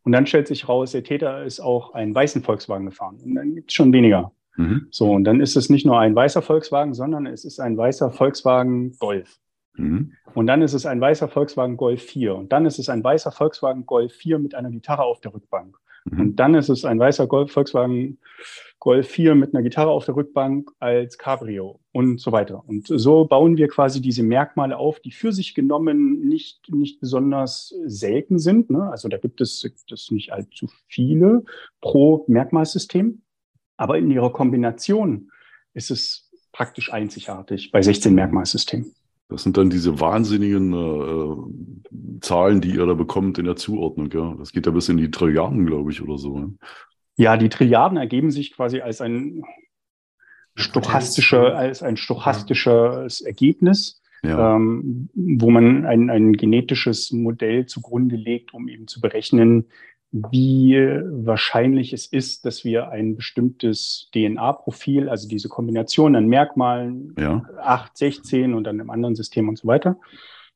[0.03, 3.19] Und dann stellt sich raus, der Täter ist auch einen weißen Volkswagen gefahren.
[3.23, 4.33] Und dann gibt es schon weniger.
[4.57, 4.87] Mhm.
[4.91, 8.11] So, und dann ist es nicht nur ein weißer Volkswagen, sondern es ist ein weißer
[8.13, 9.39] Volkswagen Golf.
[9.77, 10.13] Mhm.
[10.35, 12.35] Und dann ist es ein weißer Volkswagen Golf 4.
[12.35, 15.77] Und dann ist es ein weißer Volkswagen Golf 4 mit einer Gitarre auf der Rückbank.
[16.05, 16.21] Mhm.
[16.21, 18.19] Und dann ist es ein weißer Golf, Volkswagen
[18.79, 22.63] Golf 4 mit einer Gitarre auf der Rückbank als Cabrio und so weiter.
[22.67, 27.75] Und so bauen wir quasi diese Merkmale auf, die für sich genommen nicht, nicht besonders
[27.87, 28.71] selten sind.
[28.71, 28.91] Ne?
[28.91, 31.45] Also da gibt es, gibt es nicht allzu viele
[31.81, 33.23] pro Merkmalsystem.
[33.77, 35.31] Aber in ihrer Kombination
[35.75, 38.95] ist es praktisch einzigartig bei 16 Merkmalsystemen.
[39.29, 44.11] Das sind dann diese wahnsinnigen äh, Zahlen, die ihr da bekommt in der Zuordnung.
[44.13, 44.35] Ja?
[44.39, 46.39] Das geht ja bis in die Trilliarden, glaube ich, oder so.
[46.39, 46.55] Ne?
[47.17, 49.43] Ja, die Trilliarden ergeben sich quasi als ein
[50.55, 54.55] stochastischer, als ein stochastisches Ergebnis, ja.
[54.55, 59.67] ähm, wo man ein, ein genetisches Modell zugrunde legt, um eben zu berechnen,
[60.31, 67.45] wie wahrscheinlich es ist, dass wir ein bestimmtes DNA-Profil, also diese Kombination an Merkmalen, ja.
[67.61, 69.99] 8, 16 und dann im anderen System und so weiter,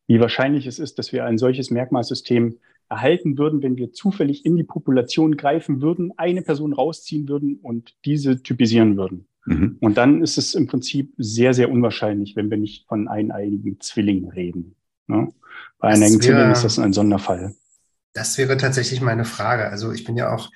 [0.07, 4.57] wie wahrscheinlich es ist, dass wir ein solches Merkmalsystem erhalten würden, wenn wir zufällig in
[4.57, 9.27] die Population greifen würden, eine Person rausziehen würden und diese typisieren würden.
[9.47, 9.77] Mhm.
[9.81, 14.31] Und dann ist es im Prinzip sehr, sehr unwahrscheinlich, wenn wir nicht von eineinigen Zwillingen
[14.31, 14.75] reden.
[15.07, 15.33] Ne?
[15.79, 17.55] Bei einigen Zwillingen ist das ein Sonderfall.
[18.13, 19.69] Das wäre tatsächlich meine Frage.
[19.69, 20.51] Also ich bin ja auch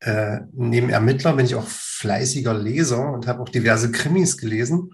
[0.00, 4.90] äh, neben Ermittler bin ich auch fleißiger Leser und habe auch diverse Krimis gelesen.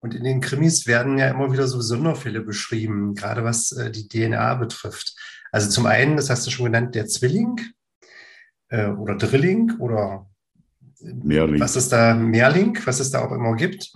[0.00, 4.08] Und in den Krimis werden ja immer wieder so Sonderfälle beschrieben, gerade was äh, die
[4.08, 5.14] DNA betrifft.
[5.52, 7.60] Also zum einen, das hast du schon genannt, der Zwilling
[8.68, 10.26] äh, oder Drilling oder
[11.00, 11.60] Mehrling.
[11.60, 13.92] was es da Mehrling, was es da auch immer gibt.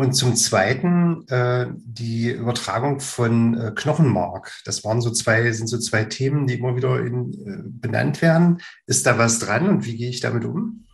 [0.00, 4.50] Und zum Zweiten äh, die Übertragung von äh, Knochenmark.
[4.64, 8.62] Das waren so zwei, sind so zwei Themen, die immer wieder in, äh, benannt werden.
[8.86, 10.86] Ist da was dran und wie gehe ich damit um?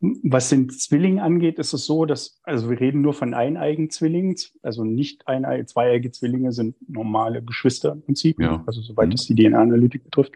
[0.00, 4.36] Was den Zwilling angeht, ist es so, dass, also wir reden nur von eineigen Zwillingen,
[4.62, 8.64] also nicht eineige, zweieige Zwillinge sind normale Geschwister im Prinzip, ja.
[8.66, 9.12] also soweit mhm.
[9.12, 10.32] es die DNA-Analytik betrifft.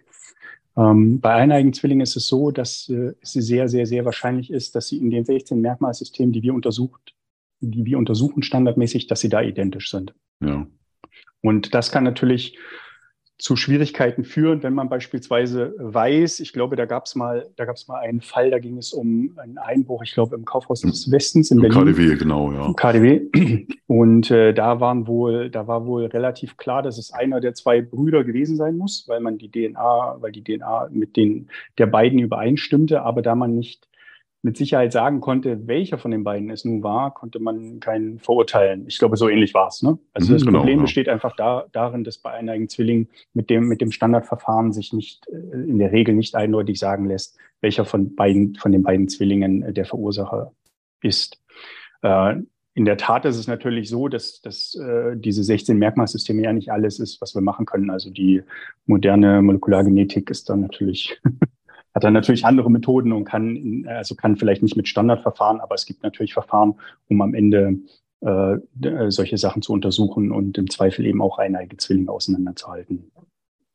[0.76, 4.74] Ähm, bei eineigen Zwillingen ist es so, dass äh, es sehr, sehr, sehr wahrscheinlich ist,
[4.74, 7.14] dass sie in den 16 Merkmalsystemen, die wir untersucht,
[7.60, 10.14] die wir untersuchen standardmäßig, dass sie da identisch sind.
[10.40, 10.66] Ja.
[11.42, 12.58] Und das kann natürlich
[13.44, 17.76] zu Schwierigkeiten führen, wenn man beispielsweise weiß, ich glaube, da gab es mal, da gab
[17.76, 21.10] es mal einen Fall, da ging es um einen Einbruch, ich glaube, im Kaufhaus des
[21.10, 21.94] Westens in Im Berlin.
[21.94, 22.64] KDW, genau, ja.
[22.64, 23.66] Im KDW.
[23.86, 27.82] Und äh, da waren wohl, da war wohl relativ klar, dass es einer der zwei
[27.82, 32.20] Brüder gewesen sein muss, weil man die DNA, weil die DNA mit den der beiden
[32.20, 33.86] übereinstimmte, aber da man nicht
[34.44, 38.84] mit Sicherheit sagen konnte, welcher von den beiden es nun war, konnte man keinen verurteilen.
[38.86, 39.82] Ich glaube, so ähnlich war es.
[39.82, 39.98] Ne?
[40.12, 40.82] Also Mhm, das genau, Problem ja.
[40.82, 45.26] besteht einfach da, darin, dass bei eineigenen Zwillingen mit dem, mit dem Standardverfahren sich nicht
[45.28, 49.62] äh, in der Regel nicht eindeutig sagen lässt, welcher von beiden, von den beiden Zwillingen
[49.62, 50.52] äh, der Verursacher
[51.00, 51.42] ist.
[52.02, 52.36] Äh,
[52.74, 56.70] in der Tat ist es natürlich so, dass, dass äh, diese 16 Merkmalsysteme ja nicht
[56.70, 57.88] alles ist, was wir machen können.
[57.88, 58.42] Also die
[58.84, 61.18] moderne Molekulargenetik ist dann natürlich
[61.94, 65.86] hat dann natürlich andere Methoden und kann, also kann vielleicht nicht mit Standardverfahren, aber es
[65.86, 66.74] gibt natürlich Verfahren,
[67.08, 67.78] um am Ende
[68.20, 68.56] äh,
[69.10, 73.10] solche Sachen zu untersuchen und im Zweifel eben auch eineige Zwillinge auseinanderzuhalten.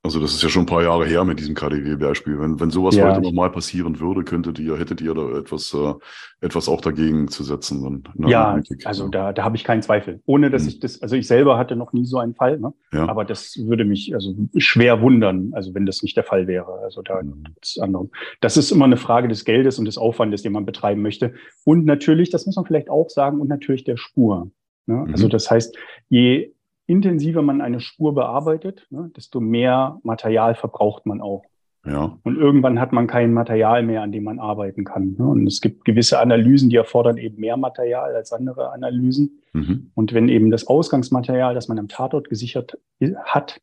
[0.02, 2.40] Also das ist ja schon ein paar Jahre her mit diesem KDW-Beispiel.
[2.40, 3.10] Wenn, wenn sowas Ja.
[3.10, 5.94] heute nochmal passieren würde, könntet ihr, hättet ihr da etwas, äh,
[6.40, 7.84] etwas auch dagegen zu setzen.
[7.84, 9.10] Dann, der ja, Analytik, also ja.
[9.10, 10.22] da, da habe ich keinen Zweifel.
[10.26, 10.70] Ohne dass Mhm.
[10.70, 12.74] ich das, also ich selber hatte noch nie so einen Fall, ne?
[12.94, 13.10] Ja.
[13.10, 16.80] aber das würde mich also schwer wundern, also wenn das nicht der Fall wäre.
[16.82, 17.44] Also da Mhm.
[17.44, 18.08] gibt's andere.
[18.40, 21.34] Das ist immer eine Frage des Geldes und des Aufwandes, den man betreiben möchte.
[21.66, 24.50] Und natürlich, das muss man vielleicht auch sagen, und natürlich der Spur.
[24.86, 25.06] Ne?
[25.12, 25.32] Also Mhm.
[25.32, 26.54] das heißt, je
[26.90, 31.44] intensiver man eine Spur bearbeitet, ne, desto mehr Material verbraucht man auch.
[31.86, 32.18] ja.
[32.24, 35.16] Und irgendwann hat man kein Material mehr, an dem man arbeiten kann.
[35.18, 35.26] Ne?
[35.26, 39.40] Und es gibt gewisse Analysen, die erfordern eben mehr Material als andere Analysen.
[39.54, 39.92] Mhm.
[39.94, 42.78] Und wenn eben das Ausgangsmaterial, das man am Tatort gesichert
[43.24, 43.62] hat,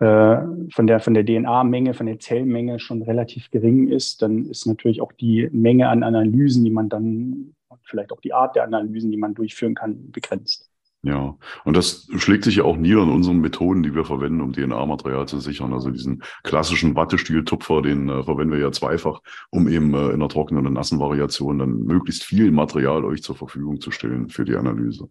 [0.00, 0.36] äh,
[0.70, 5.00] von der, von der DNA-Menge, von der Zellmenge schon relativ gering ist, dann ist natürlich
[5.00, 9.10] auch die Menge an Analysen, die man dann, und vielleicht auch die Art der Analysen,
[9.10, 10.67] die man durchführen kann, begrenzt.
[11.02, 14.52] Ja, und das schlägt sich ja auch nieder in unseren Methoden, die wir verwenden, um
[14.52, 15.72] DNA-Material zu sichern.
[15.72, 20.28] Also diesen klassischen Wattestieltupfer, den äh, verwenden wir ja zweifach, um eben äh, in einer
[20.28, 24.56] trockenen und nassen Variation dann möglichst viel Material euch zur Verfügung zu stellen für die
[24.56, 25.08] Analyse.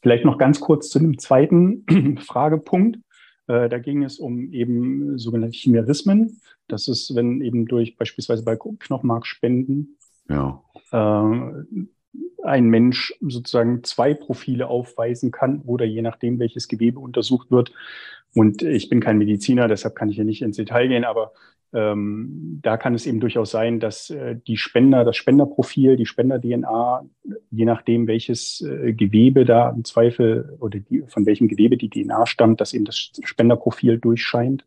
[0.00, 2.98] Vielleicht noch ganz kurz zu einem zweiten Fragepunkt.
[3.46, 6.40] Äh, Da ging es um eben sogenannte Chimerismen.
[6.68, 11.86] Das ist, wenn eben durch beispielsweise bei Knochenmarkspenden Ja, äh,
[12.42, 17.72] ein Mensch sozusagen zwei Profile aufweisen kann oder je nachdem, welches Gewebe untersucht wird.
[18.34, 21.32] Und ich bin kein Mediziner, deshalb kann ich hier nicht ins Detail gehen, aber
[21.72, 27.04] ähm, da kann es eben durchaus sein, dass äh, die Spender, das Spenderprofil, die Spender-DNA,
[27.50, 32.26] je nachdem, welches äh, Gewebe da im Zweifel oder die, von welchem Gewebe die DNA
[32.26, 34.64] stammt, dass eben das Spenderprofil durchscheint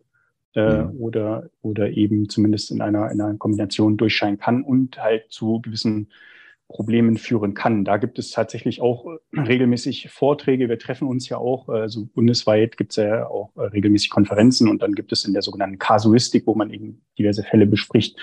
[0.54, 1.02] äh, Mhm.
[1.02, 6.10] oder, oder eben zumindest in einer, in einer Kombination durchscheinen kann und halt zu gewissen
[6.72, 7.84] Problemen führen kann.
[7.86, 10.70] Da gibt es tatsächlich auch äh, regelmäßig Vorträge.
[10.70, 14.82] Wir treffen uns ja auch, also bundesweit gibt es ja auch äh, regelmäßig Konferenzen und
[14.82, 18.18] dann gibt es in der sogenannten Kasuistik, wo man eben diverse Fälle bespricht,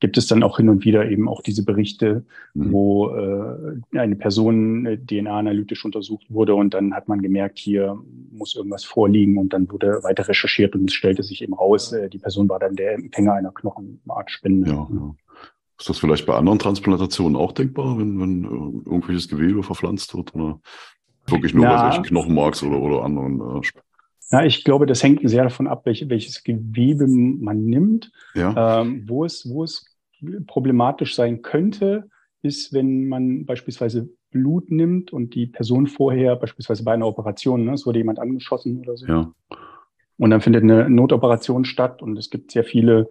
[0.00, 2.72] gibt es dann auch hin und wieder eben auch diese Berichte, Mhm.
[2.72, 7.98] wo äh, eine Person DNA-analytisch untersucht wurde und dann hat man gemerkt, hier
[8.30, 12.08] muss irgendwas vorliegen und dann wurde weiter recherchiert und es stellte sich eben raus, äh,
[12.08, 14.70] die Person war dann der Empfänger einer Knochenmarkspende.
[14.70, 15.14] ja, ja.
[15.78, 20.34] Ist das vielleicht bei anderen Transplantationen auch denkbar, wenn, wenn äh, irgendwelches Gewebe verpflanzt wird?
[20.34, 20.60] Oder
[21.26, 23.40] wirklich nur bei solchen Knochenmarks oder, oder anderen?
[23.62, 23.68] Äh,
[24.30, 28.10] Ja, ich glaube, das hängt sehr davon ab, welche, welches Gewebe man nimmt.
[28.34, 29.84] ja, Ähm, wo, es, wo es
[30.46, 32.08] problematisch sein könnte,
[32.42, 37.72] ist, wenn man beispielsweise Blut nimmt und die Person vorher beispielsweise bei einer Operation, ne,
[37.74, 39.32] es wurde jemand angeschossen oder so, ja,
[40.18, 43.10] und dann findet eine Notoperation statt und es gibt sehr viele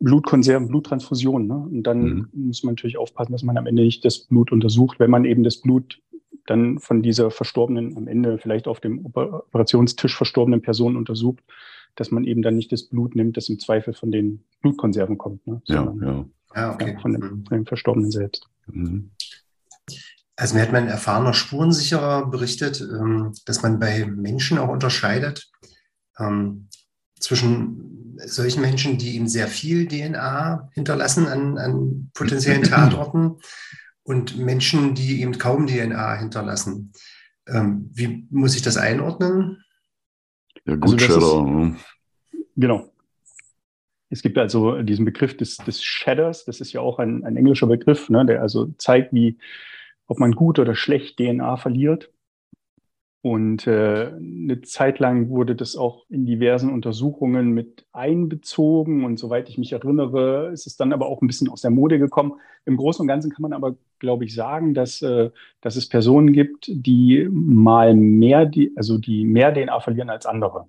[0.00, 1.46] Blutkonserven, Bluttransfusionen.
[1.46, 1.54] Ne?
[1.56, 2.28] Und dann Mhm.
[2.32, 5.42] muss man natürlich aufpassen, dass man am Ende nicht das Blut untersucht, wenn man eben
[5.44, 6.00] das Blut
[6.46, 11.44] dann von dieser verstorbenen, am Ende vielleicht auf dem Oper- Operationstisch verstorbenen Person untersucht,
[11.96, 15.46] dass man eben dann nicht das Blut nimmt, das im Zweifel von den Blutkonserven kommt,
[15.46, 15.60] ne?
[15.66, 16.24] ja, sondern ja.
[16.54, 16.92] Ah, okay.
[16.94, 18.48] ja, von, dem, von dem Verstorbenen selbst.
[18.66, 19.10] Mhm.
[20.36, 25.50] Also mir hat mein erfahrener Spurensicherer berichtet, ähm, dass man bei Menschen auch unterscheidet
[26.18, 26.68] ähm,
[27.20, 33.36] zwischen solchen Menschen, die eben sehr viel DNA hinterlassen an, an potenziellen Tatorten
[34.02, 36.92] und Menschen, die eben kaum DNA hinterlassen.
[37.46, 39.62] Ähm, Wie muss ich das einordnen?
[40.66, 41.46] Ja, Also gut, das Cheddar.
[41.46, 41.76] ne?
[42.56, 42.92] Genau.
[44.10, 47.68] Es gibt also diesen Begriff des, des Shadders, das ist ja auch ein, ein englischer
[47.68, 49.38] Begriff, ne, der also zeigt, wie,
[50.08, 52.10] ob man gut oder schlecht DNA verliert.
[53.22, 59.04] Und äh, eine Zeit lang wurde das auch in diversen Untersuchungen mit einbezogen.
[59.04, 61.98] Und soweit ich mich erinnere, ist es dann aber auch ein bisschen aus der Mode
[61.98, 62.32] gekommen.
[62.64, 66.32] Im Großen und Ganzen kann man aber, glaube ich, sagen, dass, äh, dass es Personen
[66.32, 70.66] gibt, die mal mehr, die, also die mehr DNA verlieren als andere.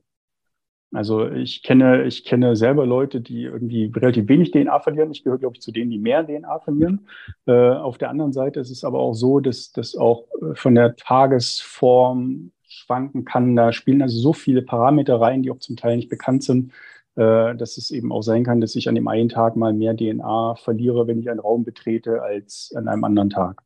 [0.94, 5.12] Also ich kenne, ich kenne selber Leute, die irgendwie relativ wenig DNA verlieren.
[5.12, 7.08] Ich gehöre, glaube ich, zu denen, die mehr DNA verlieren.
[7.46, 10.76] Äh, auf der anderen Seite ist es aber auch so, dass das auch äh, von
[10.76, 13.56] der Tagesform schwanken kann.
[13.56, 16.74] Da spielen also so viele Parameter rein, die auch zum Teil nicht bekannt sind,
[17.16, 19.96] äh, dass es eben auch sein kann, dass ich an dem einen Tag mal mehr
[19.96, 23.64] DNA verliere, wenn ich einen Raum betrete, als an einem anderen Tag.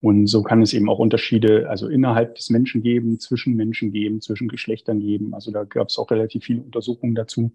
[0.00, 4.20] Und so kann es eben auch Unterschiede, also innerhalb des Menschen geben, zwischen Menschen geben,
[4.20, 5.34] zwischen Geschlechtern geben.
[5.34, 7.52] Also da gab es auch relativ viele Untersuchungen dazu.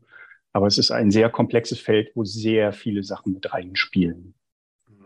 [0.52, 4.34] Aber es ist ein sehr komplexes Feld, wo sehr viele Sachen mit reinspielen.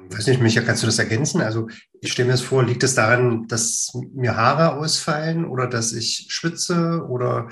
[0.10, 1.42] Weiß nicht, Micha, kannst du das ergänzen?
[1.42, 1.68] Also
[2.02, 6.28] ich stelle mir das vor, liegt es daran, dass mir Haare ausfallen oder dass ich
[6.30, 7.50] schwitze oder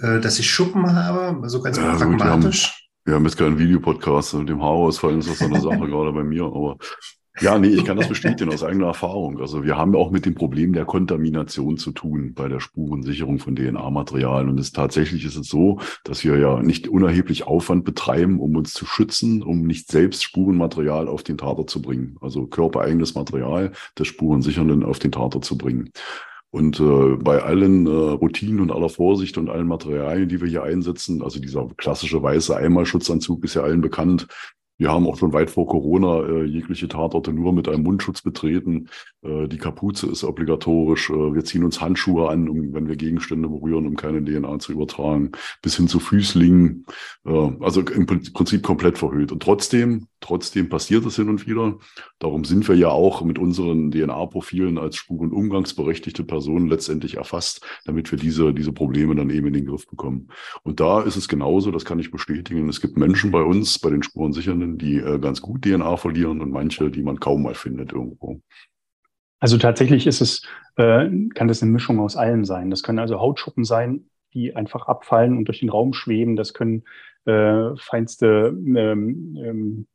[0.00, 1.42] äh, dass ich Schuppen habe?
[1.42, 2.12] Also ganz ja, pragmatisch.
[2.12, 2.64] Gut, wir, haben,
[3.04, 6.24] wir haben jetzt keinen Videopodcast und dem Haarausfallen ist das so eine Sache gerade bei
[6.24, 6.76] mir, aber
[7.40, 9.40] ja, nee, ich kann das bestätigen aus eigener Erfahrung.
[9.40, 13.56] Also wir haben auch mit dem Problem der Kontamination zu tun bei der Spurensicherung von
[13.56, 14.48] DNA-Material.
[14.48, 18.72] Und es tatsächlich ist es so, dass wir ja nicht unerheblich Aufwand betreiben, um uns
[18.72, 22.16] zu schützen, um nicht selbst Spurenmaterial auf den Tatort zu bringen.
[22.20, 25.90] Also körpereigenes Material des Spurensichernden auf den Tatort zu bringen.
[26.50, 30.62] Und äh, bei allen äh, Routinen und aller Vorsicht und allen Materialien, die wir hier
[30.62, 34.28] einsetzen, also dieser klassische weiße Einmalschutzanzug ist ja allen bekannt,
[34.84, 38.90] wir haben auch schon weit vor Corona äh, jegliche Tatorte nur mit einem Mundschutz betreten.
[39.22, 41.08] Äh, die Kapuze ist obligatorisch.
[41.08, 44.72] Äh, wir ziehen uns Handschuhe an, um, wenn wir Gegenstände berühren, um keine DNA zu
[44.72, 45.32] übertragen,
[45.62, 46.84] bis hin zu Füßlingen.
[47.24, 49.32] Äh, also im Prinzip komplett verhüllt.
[49.32, 51.78] Und trotzdem, trotzdem passiert es hin und wieder.
[52.18, 58.18] Darum sind wir ja auch mit unseren DNA-Profilen als spurenumgangsberechtigte Personen letztendlich erfasst, damit wir
[58.18, 60.28] diese, diese Probleme dann eben in den Griff bekommen.
[60.62, 62.68] Und da ist es genauso, das kann ich bestätigen.
[62.68, 66.50] Es gibt Menschen bei uns, bei den Spurensichernden, die äh, ganz gut DNA verlieren und
[66.50, 68.40] manche, die man kaum mal findet irgendwo.
[69.40, 70.42] Also tatsächlich ist es,
[70.76, 72.70] äh, kann das eine Mischung aus allem sein.
[72.70, 76.34] Das können also Hautschuppen sein, die einfach abfallen und durch den Raum schweben.
[76.34, 76.84] Das können
[77.26, 79.86] äh, feinste ähm, ähm,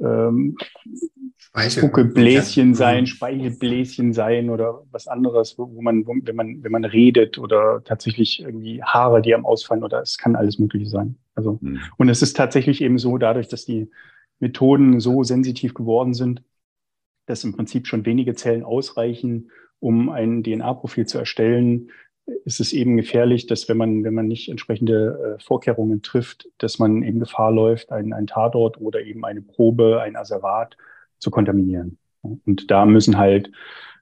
[0.00, 0.56] ähm,
[1.68, 3.06] Spuckebläschen sein.
[3.06, 7.82] Speichelbläschen sein oder was anderes, wo, wo man, wo, wenn man, wenn man redet oder
[7.84, 11.16] tatsächlich irgendwie Haare, die am Ausfallen oder es kann alles Mögliche sein.
[11.34, 11.80] Also, mhm.
[11.96, 13.90] und es ist tatsächlich eben so, dadurch, dass die
[14.38, 16.42] Methoden so sensitiv geworden sind,
[17.26, 21.90] dass im Prinzip schon wenige Zellen ausreichen, um ein DNA-Profil zu erstellen,
[22.44, 26.78] ist es eben gefährlich, dass wenn man, wenn man nicht entsprechende äh, Vorkehrungen trifft, dass
[26.78, 30.76] man eben Gefahr läuft, einen, einen Tatort oder eben eine Probe, ein Asservat
[31.18, 31.98] zu kontaminieren.
[32.22, 33.50] Und da müssen halt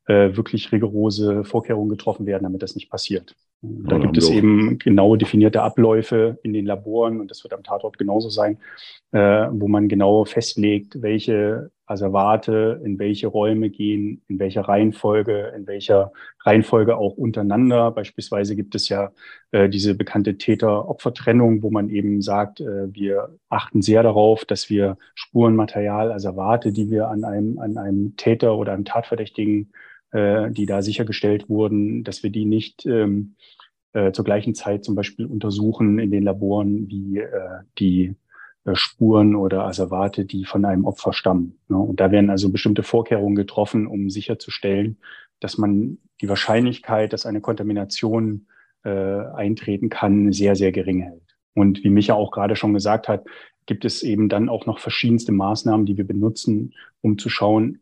[0.06, 3.34] äh, wirklich rigorose Vorkehrungen getroffen werden, damit das nicht passiert.
[3.62, 7.96] Da gibt es eben genau definierte Abläufe in den Laboren und das wird am Tatort
[7.96, 8.58] genauso sein,
[9.12, 15.66] äh, wo man genau festlegt, welche Asservate in welche Räume gehen, in welcher Reihenfolge, in
[15.66, 16.12] welcher
[16.44, 17.90] Reihenfolge auch untereinander.
[17.90, 19.12] Beispielsweise gibt es ja
[19.50, 24.96] äh, diese bekannte Täter-Opfer-Trennung, wo man eben sagt, äh, wir achten sehr darauf, dass wir
[25.14, 29.72] Spurenmaterial, Asservate, die wir an einem, an einem Täter oder einem Tatverdächtigen
[30.14, 33.34] äh, die da sichergestellt wurden, dass wir die nicht ähm,
[33.94, 37.30] äh, zur gleichen Zeit zum Beispiel untersuchen in den Laboren wie äh,
[37.78, 38.14] die
[38.72, 41.58] Spuren oder Asservate, die von einem Opfer stammen.
[41.68, 41.76] Ne?
[41.76, 44.98] Und da werden also bestimmte Vorkehrungen getroffen, um sicherzustellen,
[45.40, 48.46] dass man die Wahrscheinlichkeit, dass eine Kontamination
[48.84, 51.36] äh, eintreten kann, sehr, sehr gering hält.
[51.54, 53.24] Und wie Micha auch gerade schon gesagt hat,
[53.66, 57.80] gibt es eben dann auch noch verschiedenste Maßnahmen, die wir benutzen, um zu schauen,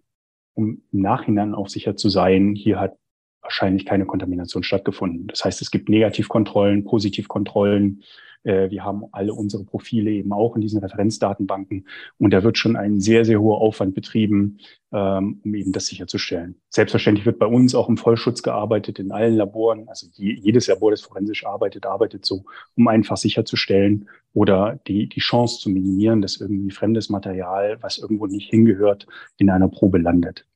[0.55, 2.97] um im Nachhinein auch sicher zu sein, hier hat
[3.41, 5.26] wahrscheinlich keine Kontamination stattgefunden.
[5.26, 8.03] Das heißt, es gibt Negativkontrollen, Positivkontrollen.
[8.45, 11.86] Äh, wir haben alle unsere Profile eben auch in diesen Referenzdatenbanken.
[12.18, 14.59] Und da wird schon ein sehr, sehr hoher Aufwand betrieben,
[14.93, 16.57] ähm, um eben das sicherzustellen.
[16.68, 19.88] Selbstverständlich wird bei uns auch im Vollschutz gearbeitet in allen Laboren.
[19.88, 22.45] Also jedes Labor, das forensisch arbeitet, arbeitet so,
[22.76, 28.26] um einfach sicherzustellen oder die, die Chance zu minimieren, dass irgendwie fremdes Material, was irgendwo
[28.26, 29.07] nicht hingehört,
[29.38, 30.47] in einer Probe landet.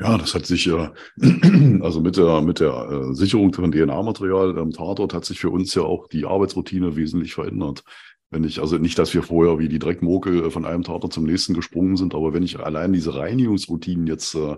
[0.00, 0.92] Ja, das hat sich ja,
[1.80, 5.72] also mit der, mit der äh, Sicherung von DNA-Material am Tatort hat sich für uns
[5.74, 7.84] ja auch die Arbeitsroutine wesentlich verändert.
[8.30, 11.54] Wenn ich, also nicht, dass wir vorher wie die Dreckmurkel von einem Tatort zum nächsten
[11.54, 14.56] gesprungen sind, aber wenn ich allein diese Reinigungsroutinen jetzt äh,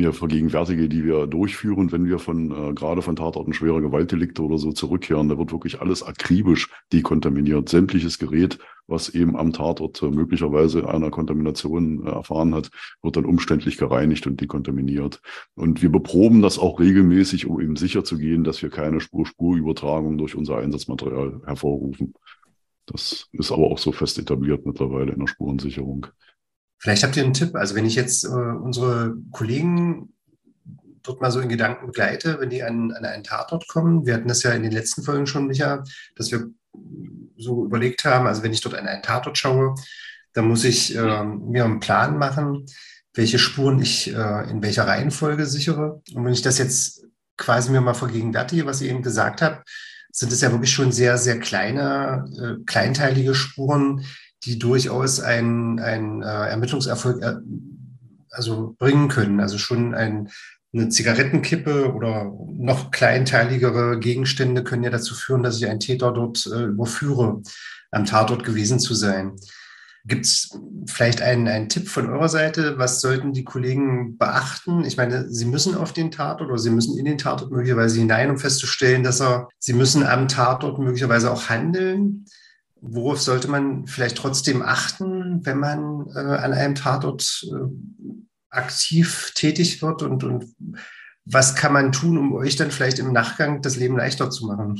[0.00, 4.58] mir vergegenwärtige, die wir durchführen, wenn wir von äh, gerade von Tatorten schwerer Gewaltdelikte oder
[4.58, 5.28] so zurückkehren.
[5.28, 7.68] Da wird wirklich alles akribisch dekontaminiert.
[7.68, 12.70] Sämtliches Gerät, was eben am Tatort äh, möglicherweise einer Kontamination äh, erfahren hat,
[13.02, 15.20] wird dann umständlich gereinigt und dekontaminiert.
[15.54, 20.16] Und wir beproben das auch regelmäßig, um eben sicher zu gehen, dass wir keine Spur-Spurübertragung
[20.18, 22.14] durch unser Einsatzmaterial hervorrufen.
[22.86, 26.06] Das ist aber auch so fest etabliert mittlerweile in der Spurensicherung.
[26.80, 27.54] Vielleicht habt ihr einen Tipp.
[27.54, 30.12] Also wenn ich jetzt äh, unsere Kollegen
[31.02, 34.06] dort mal so in Gedanken begleite, wenn die an, an einen Tatort kommen.
[34.06, 35.82] Wir hatten das ja in den letzten Folgen schon, Micha,
[36.16, 36.50] dass wir
[37.36, 38.26] so überlegt haben.
[38.26, 39.74] Also wenn ich dort an einen Tatort schaue,
[40.32, 42.66] dann muss ich äh, mir einen Plan machen,
[43.14, 46.02] welche Spuren ich äh, in welcher Reihenfolge sichere.
[46.14, 47.06] Und wenn ich das jetzt
[47.36, 49.68] quasi mir mal vergegenwärtige, was ihr eben gesagt habt,
[50.12, 54.04] sind es ja wirklich schon sehr, sehr kleine, äh, kleinteilige Spuren,
[54.44, 57.42] die durchaus einen, einen äh, Ermittlungserfolg er,
[58.30, 59.40] also bringen können.
[59.40, 60.30] Also schon ein,
[60.72, 66.46] eine Zigarettenkippe oder noch kleinteiligere Gegenstände können ja dazu führen, dass ich einen Täter dort
[66.46, 67.42] äh, überführe,
[67.90, 69.32] am Tatort gewesen zu sein.
[70.06, 72.78] Gibt es vielleicht einen, einen Tipp von eurer Seite?
[72.78, 74.84] Was sollten die Kollegen beachten?
[74.84, 78.30] Ich meine, sie müssen auf den Tatort oder sie müssen in den Tatort möglicherweise hinein,
[78.30, 82.24] um festzustellen, dass er, sie müssen am Tatort möglicherweise auch handeln.
[82.82, 88.16] Worauf sollte man vielleicht trotzdem achten, wenn man äh, an einem Tatort äh,
[88.48, 90.46] aktiv tätig wird und, und
[91.24, 94.78] was kann man tun, um euch dann vielleicht im Nachgang das Leben leichter zu machen?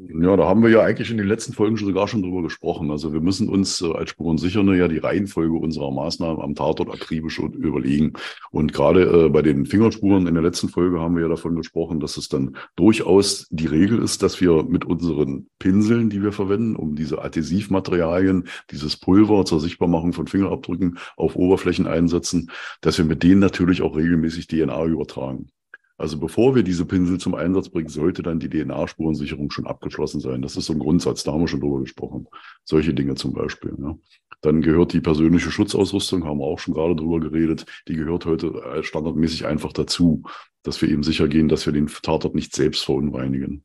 [0.00, 2.92] Ja, da haben wir ja eigentlich in den letzten Folgen schon sogar schon drüber gesprochen.
[2.92, 7.40] Also wir müssen uns äh, als Spurensicherne ja die Reihenfolge unserer Maßnahmen am Tatort akribisch
[7.40, 8.12] überlegen.
[8.52, 11.98] Und gerade äh, bei den Fingerspuren in der letzten Folge haben wir ja davon gesprochen,
[11.98, 16.76] dass es dann durchaus die Regel ist, dass wir mit unseren Pinseln, die wir verwenden,
[16.76, 23.24] um diese Adhäsivmaterialien, dieses Pulver zur Sichtbarmachung von Fingerabdrücken auf Oberflächen einsetzen, dass wir mit
[23.24, 25.50] denen natürlich auch regelmäßig DNA übertragen.
[25.98, 30.42] Also bevor wir diese Pinsel zum Einsatz bringen, sollte dann die DNA-Spurensicherung schon abgeschlossen sein.
[30.42, 32.28] Das ist so ein Grundsatz, da haben wir schon drüber gesprochen.
[32.64, 33.74] Solche Dinge zum Beispiel.
[33.82, 33.98] Ja.
[34.40, 38.80] Dann gehört die persönliche Schutzausrüstung, haben wir auch schon gerade drüber geredet, die gehört heute
[38.82, 40.22] standardmäßig einfach dazu,
[40.62, 43.64] dass wir eben sicher gehen, dass wir den Tatort nicht selbst verunreinigen.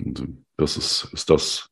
[0.00, 0.26] Und
[0.56, 1.71] das ist, ist das,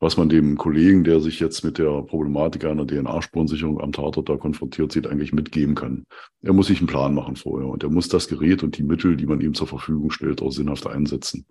[0.00, 4.36] was man dem Kollegen, der sich jetzt mit der Problematik einer DNA-Spurensicherung am Tatort da
[4.36, 6.04] konfrontiert sieht, eigentlich mitgeben kann.
[6.42, 9.16] Er muss sich einen Plan machen vorher und er muss das Gerät und die Mittel,
[9.16, 11.46] die man ihm zur Verfügung stellt, auch sinnhaft einsetzen.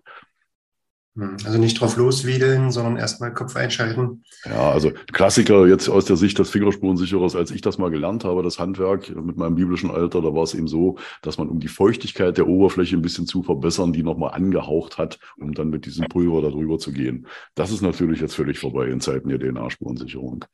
[1.18, 4.22] Hm, also nicht drauf loswedeln, sondern erstmal Kopf einschalten.
[4.44, 8.44] Ja, also Klassiker jetzt aus der Sicht des Fingerspurensicherers, als ich das mal gelernt habe,
[8.44, 11.66] das Handwerk mit meinem biblischen Alter, da war es eben so, dass man, um die
[11.66, 16.06] Feuchtigkeit der Oberfläche ein bisschen zu verbessern, die nochmal angehaucht hat, um dann mit diesem
[16.06, 17.26] Pulver darüber zu gehen.
[17.56, 20.44] Das ist natürlich jetzt völlig vorbei in Zeiten der DNA-Spurensicherung.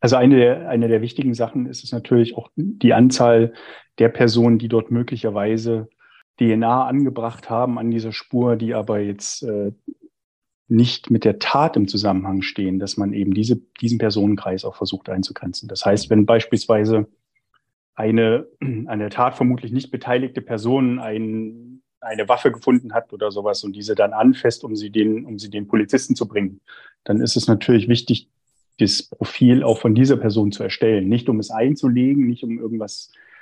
[0.00, 3.54] Also eine der, eine der wichtigen Sachen ist es natürlich auch die Anzahl
[3.98, 5.88] der Personen, die dort möglicherweise
[6.38, 9.72] DNA angebracht haben an dieser Spur, die aber jetzt äh,
[10.68, 15.08] nicht mit der Tat im Zusammenhang stehen, dass man eben diese, diesen Personenkreis auch versucht
[15.08, 15.68] einzugrenzen.
[15.68, 17.06] Das heißt, wenn beispielsweise
[17.94, 23.62] eine an der Tat vermutlich nicht beteiligte Person ein, eine Waffe gefunden hat oder sowas
[23.62, 26.60] und diese dann anfasst, um sie den, um sie den Polizisten zu bringen,
[27.04, 28.28] dann ist es natürlich wichtig,
[28.80, 31.08] das Profil auch von dieser Person zu erstellen.
[31.08, 33.33] Nicht um es einzulegen, nicht um irgendwas äh,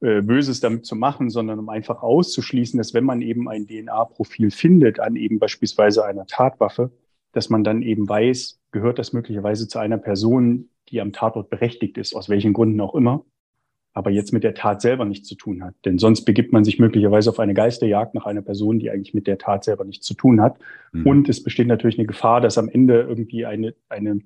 [0.00, 4.98] Böses damit zu machen, sondern um einfach auszuschließen, dass wenn man eben ein DNA-Profil findet
[4.98, 6.90] an eben beispielsweise einer Tatwaffe,
[7.32, 11.98] dass man dann eben weiß, gehört das möglicherweise zu einer Person, die am Tatort berechtigt
[11.98, 13.24] ist, aus welchen Gründen auch immer,
[13.92, 15.74] aber jetzt mit der Tat selber nichts zu tun hat.
[15.84, 19.26] Denn sonst begibt man sich möglicherweise auf eine Geisterjagd nach einer Person, die eigentlich mit
[19.26, 20.58] der Tat selber nichts zu tun hat.
[20.92, 21.06] Mhm.
[21.06, 24.20] Und es besteht natürlich eine Gefahr, dass am Ende irgendwie eine, eine,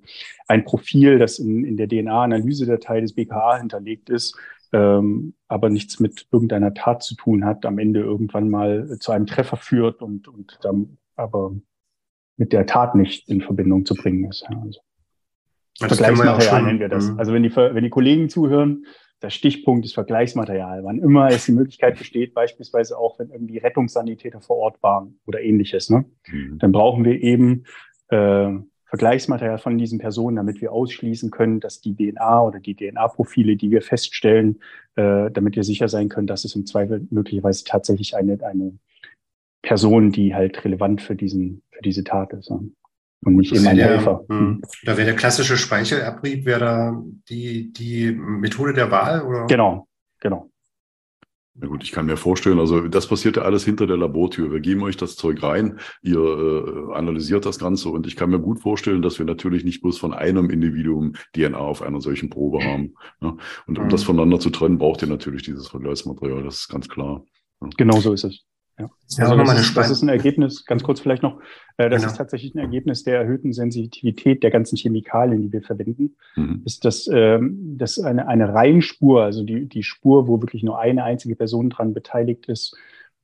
[0.49, 4.37] ein Profil, das in, in der DNA-Analysedatei des BKA hinterlegt ist,
[4.75, 9.27] ähm, aber nichts mit irgendeiner Tat zu tun hat, am Ende irgendwann mal zu einem
[9.27, 11.55] Treffer führt und, und dann aber
[12.37, 14.45] mit der Tat nicht in Verbindung zu bringen ist.
[14.51, 14.81] Ja, also.
[15.79, 17.09] Vergleichsmaterial nennen wir das.
[17.09, 17.19] Mhm.
[17.21, 18.85] Also wenn die, wenn die Kollegen zuhören,
[19.23, 20.83] der Stichpunkt ist Vergleichsmaterial.
[20.83, 25.41] Wann immer es die Möglichkeit besteht, beispielsweise auch wenn irgendwie Rettungssanitäter vor Ort waren oder
[25.41, 26.59] ähnliches, ne, mhm.
[26.59, 27.65] dann brauchen wir eben
[28.09, 28.51] äh,
[28.87, 33.71] Vergleichsmaterial von diesen Personen, damit wir ausschließen können, dass die DNA oder die DNA-Profile, die
[33.71, 34.61] wir feststellen,
[34.97, 38.79] äh, damit wir sicher sein können, dass es im Zweifel möglicherweise tatsächlich eine, eine
[39.63, 42.51] Person, die halt relevant für, diesen, für diese Tat ist.
[42.51, 44.25] Und nicht immer ein Helfer.
[44.29, 44.39] Hm.
[44.39, 44.63] hm.
[44.85, 49.23] Da wäre der klassische Speichelabrieb, wäre da die, die Methode der Wahl?
[49.23, 49.47] Oder?
[49.47, 49.89] Genau,
[50.21, 50.51] genau.
[51.57, 54.51] Na gut, ich kann mir vorstellen, also das passiert ja alles hinter der Labortür.
[54.51, 58.41] Wir geben euch das Zeug rein, ihr äh, analysiert das Ganze und ich kann mir
[58.41, 62.65] gut vorstellen, dass wir natürlich nicht bloß von einem Individuum DNA auf einer solchen Probe
[62.65, 62.95] haben.
[63.21, 63.37] Ja?
[63.69, 63.89] Und um mhm.
[63.89, 67.25] das voneinander zu trennen, braucht ihr natürlich dieses Vergleichsmaterial, das ist ganz klar.
[67.61, 67.69] Ja?
[67.77, 68.45] Genau so ist es.
[68.79, 68.91] Ja.
[69.19, 71.41] ja also das, ist, das ist ein Ergebnis, ganz kurz vielleicht noch,
[71.77, 72.13] äh, das genau.
[72.13, 76.17] ist tatsächlich ein Ergebnis der erhöhten Sensitivität der ganzen Chemikalien, die wir verwenden.
[76.37, 76.63] Mhm.
[76.65, 81.05] Ist das, ähm, das eine, eine Reihenspur, also die, die Spur, wo wirklich nur eine
[81.05, 82.77] einzige Person dran beteiligt ist,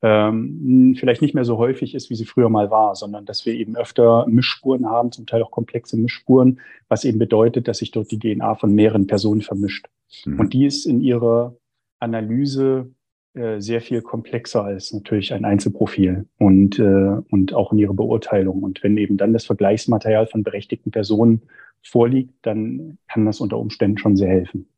[0.03, 3.53] ähm, vielleicht nicht mehr so häufig ist, wie sie früher mal war, sondern dass wir
[3.53, 8.11] eben öfter Mischspuren haben, zum Teil auch komplexe Mischspuren, was eben bedeutet, dass sich dort
[8.11, 9.89] die DNA von mehreren Personen vermischt.
[10.25, 10.41] Mhm.
[10.41, 11.55] Und die ist in ihrer
[11.99, 12.91] Analyse
[13.35, 18.62] äh, sehr viel komplexer als natürlich ein Einzelprofil und, äh, und auch in ihrer Beurteilung.
[18.62, 21.43] Und wenn eben dann das Vergleichsmaterial von berechtigten Personen
[21.83, 24.68] vorliegt, dann kann das unter Umständen schon sehr helfen.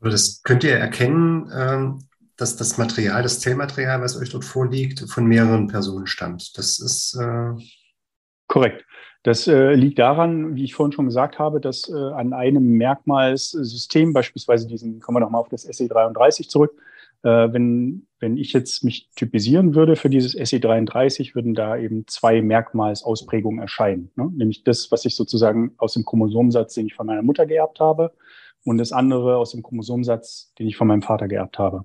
[0.00, 1.98] Das könnt ihr erkennen, ähm,
[2.36, 6.56] dass das Material, das Zellmaterial, was euch dort vorliegt, von mehreren Personen stammt.
[6.56, 7.52] Das ist äh
[8.48, 8.84] korrekt.
[9.22, 14.12] Das äh, liegt daran, wie ich vorhin schon gesagt habe, dass äh, an einem Merkmalssystem,
[14.12, 16.72] beispielsweise diesen, kommen wir nochmal auf das SE33 zurück,
[17.22, 23.60] wenn, wenn ich jetzt mich typisieren würde für dieses SE33, würden da eben zwei Merkmalsausprägungen
[23.60, 24.10] erscheinen.
[24.16, 24.30] Ne?
[24.34, 28.12] Nämlich das, was ich sozusagen aus dem Chromosomensatz, den ich von meiner Mutter geerbt habe,
[28.64, 31.84] und das andere aus dem Chromosomensatz, den ich von meinem Vater geerbt habe.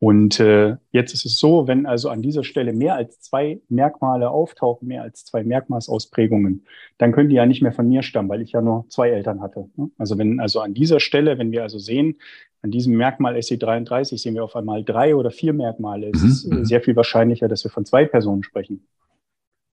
[0.00, 4.30] Und äh, jetzt ist es so, wenn also an dieser Stelle mehr als zwei Merkmale
[4.30, 6.64] auftauchen, mehr als zwei Merkmalsausprägungen,
[6.98, 9.40] dann können die ja nicht mehr von mir stammen, weil ich ja nur zwei Eltern
[9.40, 9.68] hatte.
[9.76, 9.90] Ne?
[9.98, 12.18] Also wenn also an dieser Stelle, wenn wir also sehen,
[12.62, 16.58] an diesem Merkmal SC33 sehen wir auf einmal drei oder vier Merkmale, es ist mhm,
[16.58, 16.64] mhm.
[16.64, 18.86] sehr viel wahrscheinlicher, dass wir von zwei Personen sprechen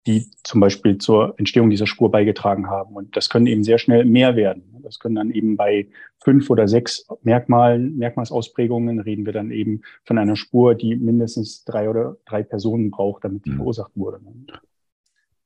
[0.08, 2.96] die zum Beispiel zur Entstehung dieser Spur beigetragen haben.
[2.96, 4.64] Und das können eben sehr schnell mehr werden.
[4.84, 5.88] Das können dann eben bei
[6.24, 11.90] fünf oder sechs Merkmalen, Merkmalsausprägungen reden wir dann eben von einer Spur, die mindestens drei
[11.90, 13.58] oder drei Personen braucht, damit die mhm.
[13.58, 14.20] verursacht wurde.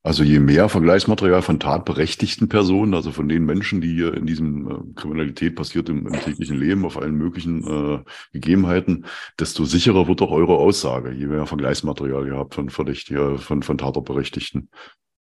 [0.02, 4.72] Also je mehr Vergleichsmaterial von tatberechtigten Personen, also von den Menschen, die hier in diesem
[4.72, 8.00] äh, Kriminalität passiert im, im, täglichen Leben auf allen möglichen äh,
[8.32, 9.06] Gegebenheiten,
[9.38, 11.12] desto sicherer wird auch eure Aussage.
[11.12, 14.70] Je mehr Vergleichsmaterial ihr habt von Verdächtigen, von, von Tatortberechtigten,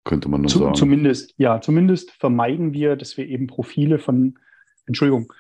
[0.04, 0.74] könnte man dann Zu, sagen.
[0.74, 4.38] Zumindest, ja, zumindest vermeiden wir, dass wir eben Profile von,
[4.86, 5.32] Entschuldigung,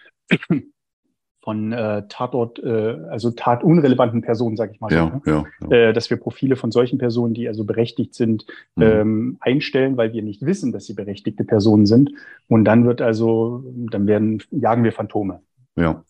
[1.40, 5.44] von äh, Tatort, äh, also tatunrelevanten Personen, sage ich mal ja, so, ne?
[5.60, 5.88] ja, ja.
[5.88, 8.82] Äh, dass wir Profile von solchen Personen, die also berechtigt sind, mhm.
[8.82, 12.10] ähm, einstellen, weil wir nicht wissen, dass sie berechtigte Personen sind.
[12.48, 15.40] Und dann wird also, dann werden, jagen wir Phantome.
[15.76, 16.04] Ja.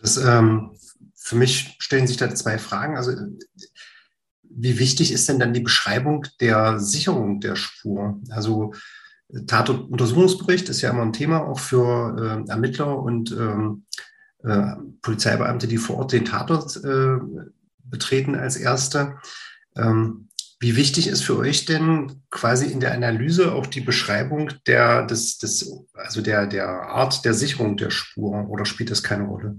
[0.00, 0.70] Das, ähm,
[1.14, 2.96] für mich stellen sich da zwei Fragen.
[2.96, 3.12] Also
[4.42, 8.18] wie wichtig ist denn dann die Beschreibung der Sicherung der Spur?
[8.30, 8.72] Also
[9.46, 13.84] Tatuntersuchungsbericht ist ja immer ein Thema auch für äh, Ermittler und ähm,
[14.42, 17.18] äh, Polizeibeamte, die vor Ort den Tatort äh,
[17.84, 19.16] betreten als Erste.
[19.76, 20.28] Ähm,
[20.62, 25.38] wie wichtig ist für euch denn quasi in der Analyse auch die Beschreibung der, des,
[25.38, 29.58] des, also der, der Art der Sicherung der Spur oder spielt das keine Rolle?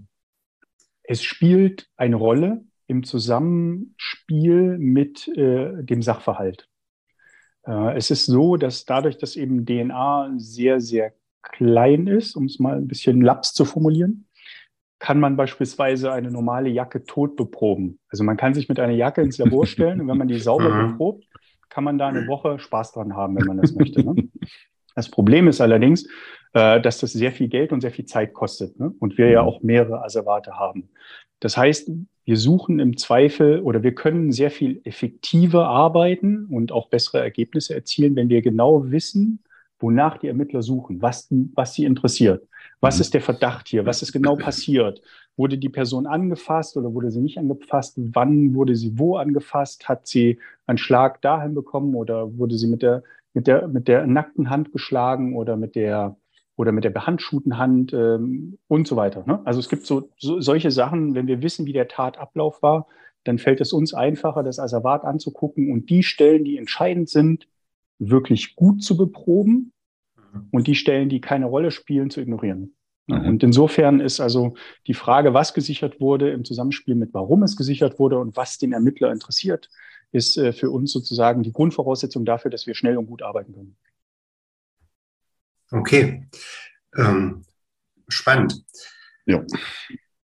[1.03, 6.67] Es spielt eine Rolle im Zusammenspiel mit äh, dem Sachverhalt.
[7.66, 12.59] Äh, es ist so, dass dadurch, dass eben DNA sehr, sehr klein ist, um es
[12.59, 14.28] mal ein bisschen laps zu formulieren,
[14.99, 17.99] kann man beispielsweise eine normale Jacke tot beproben.
[18.09, 20.70] Also man kann sich mit einer Jacke ins Labor stellen und wenn man die sauber
[20.70, 20.91] mhm.
[20.91, 21.26] beprobt,
[21.70, 24.03] kann man da eine Woche Spaß dran haben, wenn man das möchte.
[24.03, 24.30] Ne?
[24.93, 26.07] Das Problem ist allerdings,
[26.53, 28.93] äh, dass das sehr viel Geld und sehr viel Zeit kostet ne?
[28.99, 29.47] und wir ja mhm.
[29.47, 30.89] auch mehrere Asservate haben.
[31.39, 31.89] Das heißt,
[32.26, 37.74] wir suchen im Zweifel oder wir können sehr viel effektiver arbeiten und auch bessere Ergebnisse
[37.74, 39.39] erzielen, wenn wir genau wissen,
[39.80, 42.47] wonach die Ermittler suchen, was, was sie interessiert.
[42.80, 43.01] Was mhm.
[43.01, 43.86] ist der Verdacht hier?
[43.86, 45.01] Was ist genau passiert?
[45.36, 47.95] Wurde die Person angefasst oder wurde sie nicht angefasst?
[47.97, 49.89] Wann wurde sie wo angefasst?
[49.89, 53.03] Hat sie einen Schlag dahin bekommen oder wurde sie mit der,
[53.34, 56.17] mit der, mit der nackten Hand geschlagen oder mit der,
[56.62, 59.24] oder mit der behandschuhten Hand ähm, und so weiter.
[59.26, 59.41] Ne?
[59.45, 62.86] Also es gibt so, so solche Sachen, wenn wir wissen, wie der Tatablauf war,
[63.24, 67.47] dann fällt es uns einfacher, das Asservat anzugucken und die Stellen, die entscheidend sind,
[67.97, 69.74] wirklich gut zu beproben
[70.16, 70.49] mhm.
[70.51, 72.76] und die Stellen, die keine Rolle spielen, zu ignorieren.
[73.07, 73.26] Mhm.
[73.26, 74.53] Und insofern ist also
[74.86, 78.72] die Frage, was gesichert wurde, im Zusammenspiel mit warum es gesichert wurde und was den
[78.72, 79.72] Ermittler interessiert,
[80.12, 83.78] ist äh, für uns sozusagen die Grundvoraussetzung dafür, dass wir schnell und gut arbeiten können.
[85.72, 86.28] Okay,
[86.97, 87.45] ähm,
[88.07, 88.63] spannend.
[89.26, 89.43] Ja.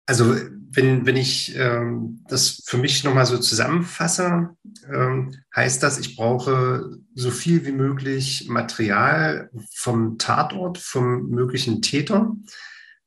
[0.05, 0.35] Also
[0.69, 4.49] wenn, wenn ich ähm, das für mich nochmal so zusammenfasse,
[4.93, 12.35] ähm, heißt das, ich brauche so viel wie möglich Material vom Tatort, vom möglichen Täter,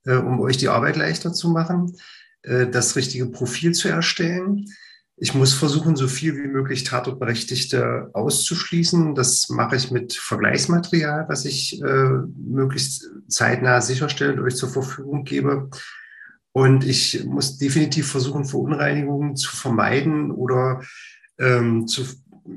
[0.05, 1.97] äh, um euch die Arbeit leichter zu machen,
[2.43, 4.67] äh, das richtige Profil zu erstellen
[5.23, 9.15] ich muss versuchen, so viel wie möglich Tatortberechtigte auszuschließen.
[9.15, 15.25] Das mache ich mit Vergleichsmaterial, was ich äh, möglichst zeitnah sicherstelle und euch zur Verfügung
[15.25, 15.69] gebe.
[16.53, 20.81] Und ich muss definitiv versuchen, Verunreinigungen zu vermeiden oder
[21.39, 22.05] ähm, zu,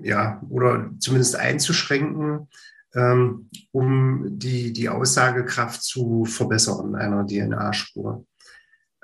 [0.01, 2.47] ja, oder zumindest einzuschränken,
[2.95, 8.26] ähm, um die, die Aussagekraft zu verbessern einer DNA-Spur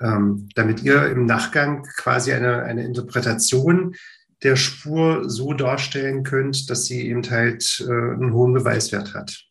[0.00, 3.94] ähm, damit ihr im Nachgang quasi eine, eine Interpretation
[4.42, 9.44] der Spur so darstellen könnt, dass sie eben halt äh, einen hohen Beweiswert hat.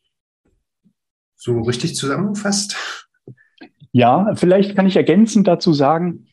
[1.36, 2.76] So richtig zusammengefasst?
[3.92, 6.26] Ja, vielleicht kann ich ergänzend dazu sagen,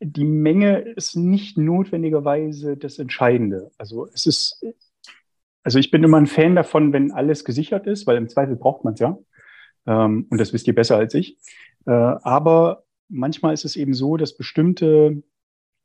[0.00, 3.70] die Menge ist nicht notwendigerweise das Entscheidende.
[3.78, 4.64] Also es ist,
[5.62, 8.84] also ich bin immer ein Fan davon, wenn alles gesichert ist, weil im Zweifel braucht
[8.84, 9.16] man es ja.
[9.86, 11.38] Ähm, und das wisst ihr besser als ich.
[11.86, 12.81] Äh, aber
[13.12, 15.22] manchmal ist es eben so, dass bestimmte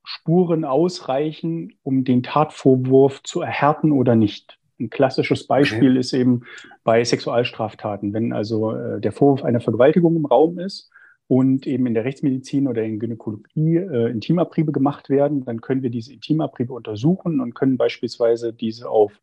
[0.04, 4.58] Spuren ausreichen, um den Tatvorwurf zu erhärten oder nicht.
[4.80, 6.00] Ein klassisches Beispiel okay.
[6.00, 6.44] ist eben
[6.84, 10.90] bei Sexualstraftaten, wenn also äh, der Vorwurf einer Vergewaltigung im Raum ist
[11.28, 15.90] und eben in der Rechtsmedizin oder in Gynäkologie äh, Intimabriebe gemacht werden, dann können wir
[15.90, 19.20] diese Intimabriebe untersuchen und können beispielsweise diese auf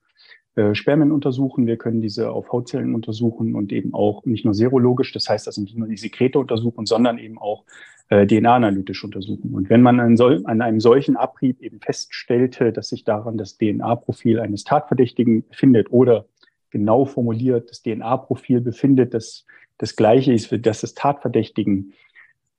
[0.57, 5.13] äh, Spermien untersuchen, wir können diese auf Hautzellen untersuchen und eben auch nicht nur serologisch,
[5.13, 7.65] das heißt also nicht nur die Sekrete untersuchen, sondern eben auch
[8.09, 9.55] äh, DNA-analytisch untersuchen.
[9.55, 13.59] Und wenn man an, sol an einem solchen Abrieb eben feststellte, dass sich daran das
[13.59, 16.27] DNA-Profil eines Tatverdächtigen befindet oder
[16.71, 19.47] genau formuliert das DNA-Profil befindet, das
[19.79, 21.93] das gleiche ist wie das des Tatverdächtigen,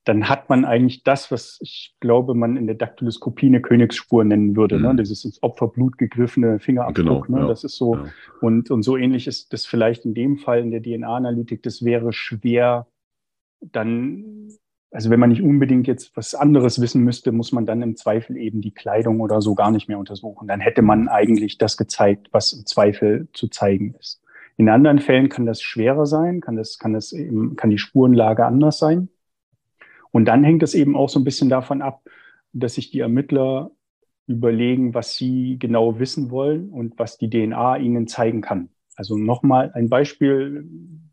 [0.04, 4.56] dann hat man eigentlich das, was ich glaube, man in der Daktyloskopie eine Königsspur nennen
[4.56, 4.76] würde.
[4.76, 4.82] Ne?
[4.82, 4.88] Mhm.
[4.88, 4.96] Ne?
[4.98, 7.26] Das ist ins Opferblut gegriffene Fingerabdruck.
[7.26, 7.44] Genau, ne?
[7.44, 7.96] Ja, das ist so.
[7.96, 8.06] Ja.
[8.42, 11.64] Und, und so ähnlich ist das vielleicht in dem Fall in der DNA-Analytik.
[11.64, 12.86] Das wäre schwer,
[13.62, 14.50] dann,
[14.96, 18.38] also wenn man nicht unbedingt jetzt was anderes wissen müsste, muss man dann im Zweifel
[18.38, 20.48] eben die Kleidung oder so gar nicht mehr untersuchen.
[20.48, 24.22] Dann hätte man eigentlich das gezeigt, was im Zweifel zu zeigen ist.
[24.56, 28.46] In anderen Fällen kann das schwerer sein, kann das, kann das eben, kann die Spurenlage
[28.46, 29.10] anders sein.
[30.12, 32.08] Und dann hängt es eben auch so ein bisschen davon ab,
[32.54, 33.72] dass sich die Ermittler
[34.28, 38.70] überlegen, was sie genau wissen wollen und was die DNA ihnen zeigen kann.
[38.96, 40.66] Also nochmal ein Beispiel,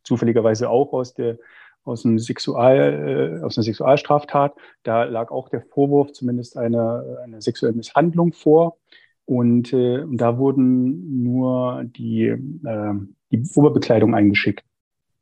[0.04, 1.38] zufälligerweise auch aus der
[1.84, 4.54] aus, einem Sexual, äh, aus einer Sexualstraftat.
[4.82, 8.78] Da lag auch der Vorwurf zumindest einer eine sexuellen Misshandlung vor.
[9.24, 12.94] Und äh, da wurden nur die, äh,
[13.30, 14.64] die Oberbekleidung eingeschickt.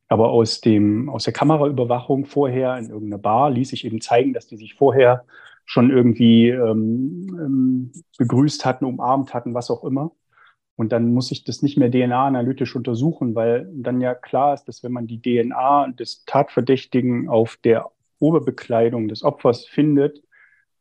[0.09, 4.49] Aber aus, dem, aus der Kameraüberwachung vorher in irgendeiner Bar ließ sich eben zeigen, dass
[4.49, 5.25] die sich vorher
[5.65, 10.11] schon irgendwie ähm, ähm, begrüßt hatten, umarmt hatten, was auch immer.
[10.81, 14.83] Und dann muss ich das nicht mehr DNA-analytisch untersuchen, weil dann ja klar ist, dass
[14.83, 20.23] wenn man die DNA des Tatverdächtigen auf der Oberbekleidung des Opfers findet,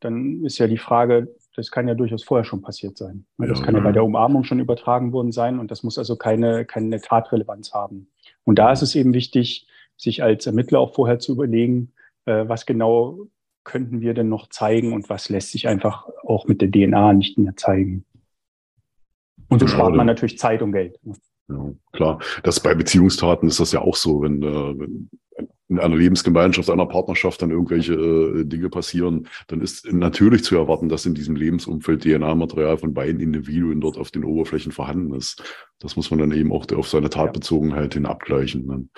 [0.00, 3.26] dann ist ja die Frage, das kann ja durchaus vorher schon passiert sein.
[3.36, 6.16] Das ja, kann ja bei der Umarmung schon übertragen worden sein und das muss also
[6.16, 8.08] keine, keine Tatrelevanz haben.
[8.44, 11.92] Und da ist es eben wichtig, sich als Ermittler auch vorher zu überlegen,
[12.24, 13.26] äh, was genau
[13.64, 17.36] könnten wir denn noch zeigen und was lässt sich einfach auch mit der DNA nicht
[17.36, 18.06] mehr zeigen.
[19.50, 20.98] Und so genau, spart man natürlich Zeit und Geld.
[21.48, 22.20] Ja, klar.
[22.42, 25.10] Das bei Beziehungstaten ist das ja auch so, wenn, äh, wenn
[25.70, 30.88] in einer Lebensgemeinschaft, einer Partnerschaft dann irgendwelche äh, Dinge passieren, dann ist natürlich zu erwarten,
[30.88, 35.42] dass in diesem Lebensumfeld DNA-Material von beiden Individuen dort auf den Oberflächen vorhanden ist.
[35.78, 38.66] Das muss man dann eben auch auf seine Tatbezogenheit hin abgleichen.
[38.66, 38.88] Ne?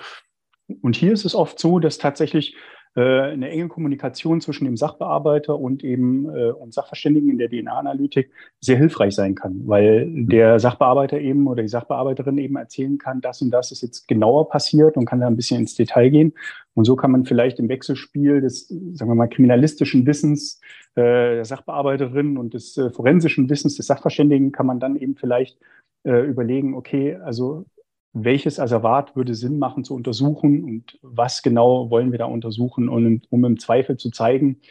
[0.81, 2.55] Und hier ist es oft so, dass tatsächlich
[3.01, 8.29] eine enge Kommunikation zwischen dem Sachbearbeiter und eben äh, und Sachverständigen in der DNA-Analytik
[8.61, 13.41] sehr hilfreich sein kann, weil der Sachbearbeiter eben oder die Sachbearbeiterin eben erzählen kann, das
[13.41, 16.33] und das ist jetzt genauer passiert und kann da ein bisschen ins Detail gehen.
[16.75, 20.59] Und so kann man vielleicht im Wechselspiel des, sagen wir mal, kriminalistischen Wissens
[20.95, 25.57] äh, der Sachbearbeiterin und des äh, forensischen Wissens des Sachverständigen kann man dann eben vielleicht
[26.03, 27.65] äh, überlegen, okay, also
[28.13, 33.21] welches Asservat würde Sinn machen zu untersuchen und was genau wollen wir da untersuchen, um,
[33.29, 34.61] um im Zweifel zu zeigen,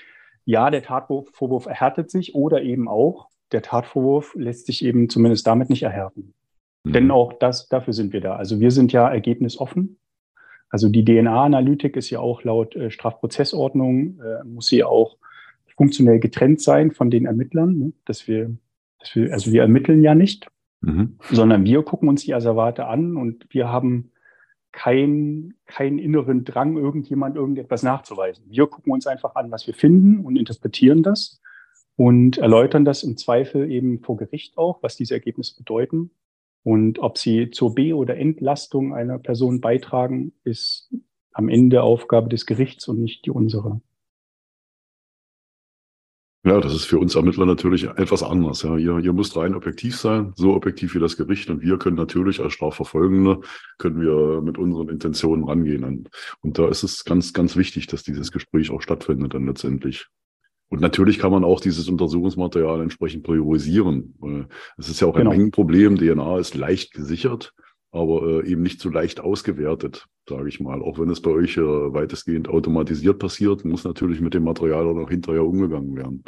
[0.45, 5.71] ja, der Tatvorwurf erhärtet sich oder eben auch, der Tatvorwurf lässt sich eben zumindest damit
[5.71, 6.35] nicht erhärten.
[6.85, 6.93] Mhm.
[6.93, 8.37] Denn auch das, dafür sind wir da.
[8.37, 9.99] Also wir sind ja ergebnisoffen.
[10.71, 15.17] Also die DNA-Analytik ist ja auch laut äh, Strafprozessordnung, äh, muss sie auch
[15.77, 17.93] funktionell getrennt sein von den Ermittlern, ne?
[18.05, 18.57] dass wir,
[18.99, 20.49] dass wir, also wir ermitteln ja nicht,
[20.83, 21.19] mhm.
[21.31, 24.11] sondern wir gucken uns die Asservate an und wir haben
[24.73, 28.45] keinen keinen inneren Drang, irgendjemand irgendetwas nachzuweisen.
[28.49, 31.41] Wir gucken uns einfach an, was wir finden und interpretieren das
[31.97, 36.11] und erläutern das im Zweifel eben vor Gericht auch, was diese Ergebnisse bedeuten.
[36.65, 40.95] Und ob sie zur B- oder Entlastung einer Person beitragen, ist
[41.33, 43.81] am Ende Aufgabe des Gerichts und nicht die unsere.
[46.45, 48.63] Ja, das ist für uns Ermittler natürlich etwas anders.
[48.63, 51.49] Ja, ihr, ihr müsst rein objektiv sein, so objektiv wie das Gericht.
[51.51, 53.41] Und wir können natürlich als Strafverfolgende,
[53.79, 55.85] können wir mit unseren Intentionen rangehen.
[55.85, 60.09] Und, und da ist es ganz, ganz wichtig, dass dieses Gespräch auch stattfindet dann letztendlich.
[60.69, 64.15] Und natürlich kann man auch dieses Untersuchungsmaterial entsprechend priorisieren.
[64.79, 65.31] Es ist ja auch ein genau.
[65.31, 65.97] Mengenproblem.
[65.97, 67.55] DNA ist leicht gesichert
[67.93, 70.83] aber äh, eben nicht so leicht ausgewertet, sage ich mal.
[70.83, 74.95] Auch wenn es bei euch äh, weitestgehend automatisiert passiert, muss natürlich mit dem Material auch
[74.95, 76.25] noch hinterher umgegangen werden.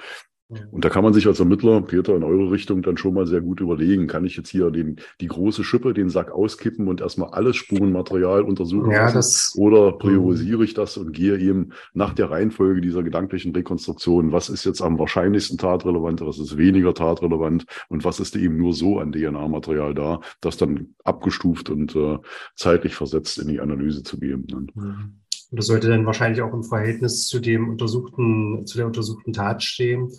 [0.49, 3.41] Und da kann man sich als Ermittler, Peter, in eure Richtung dann schon mal sehr
[3.41, 7.31] gut überlegen, kann ich jetzt hier den, die große Schippe, den Sack auskippen und erstmal
[7.31, 9.17] alles Spurenmaterial untersuchen ja, lassen?
[9.17, 14.51] Das, oder priorisiere ich das und gehe eben nach der Reihenfolge dieser gedanklichen Rekonstruktion, was
[14.51, 18.99] ist jetzt am wahrscheinlichsten tatrelevant, was ist weniger tatrelevant und was ist eben nur so
[18.99, 22.19] an DNA-Material da, das dann abgestuft und äh,
[22.55, 24.47] zeitlich versetzt in die Analyse zu geben.
[24.51, 24.67] Ne?
[24.75, 25.21] Mhm.
[25.51, 29.63] Und das sollte dann wahrscheinlich auch im Verhältnis zu dem untersuchten, zu der untersuchten Tat
[29.63, 30.11] stehen.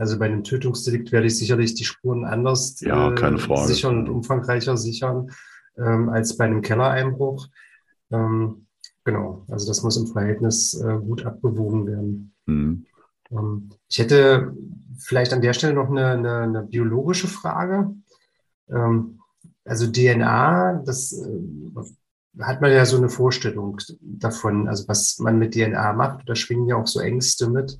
[0.00, 4.08] Also bei einem Tötungsdelikt werde ich sicherlich die Spuren anders ja, keine äh, sichern und
[4.08, 5.30] umfangreicher sichern
[5.76, 7.48] ähm, als bei einem Kellereinbruch.
[8.10, 8.66] Ähm,
[9.04, 12.34] genau, also das muss im Verhältnis äh, gut abgewogen werden.
[12.46, 12.86] Mhm.
[13.30, 14.54] Ähm, ich hätte
[14.96, 17.94] vielleicht an der Stelle noch eine, eine, eine biologische Frage.
[18.70, 19.20] Ähm,
[19.66, 25.52] also DNA, das äh, hat man ja so eine Vorstellung davon, also was man mit
[25.52, 26.26] DNA macht.
[26.26, 27.78] Da schwingen ja auch so Ängste mit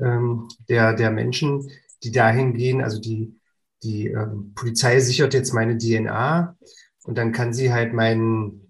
[0.00, 1.70] ähm, der, der Menschen,
[2.02, 2.82] die dahin gehen.
[2.82, 3.34] Also die,
[3.82, 6.56] die ähm, Polizei sichert jetzt meine DNA
[7.04, 8.60] und dann kann sie halt mein,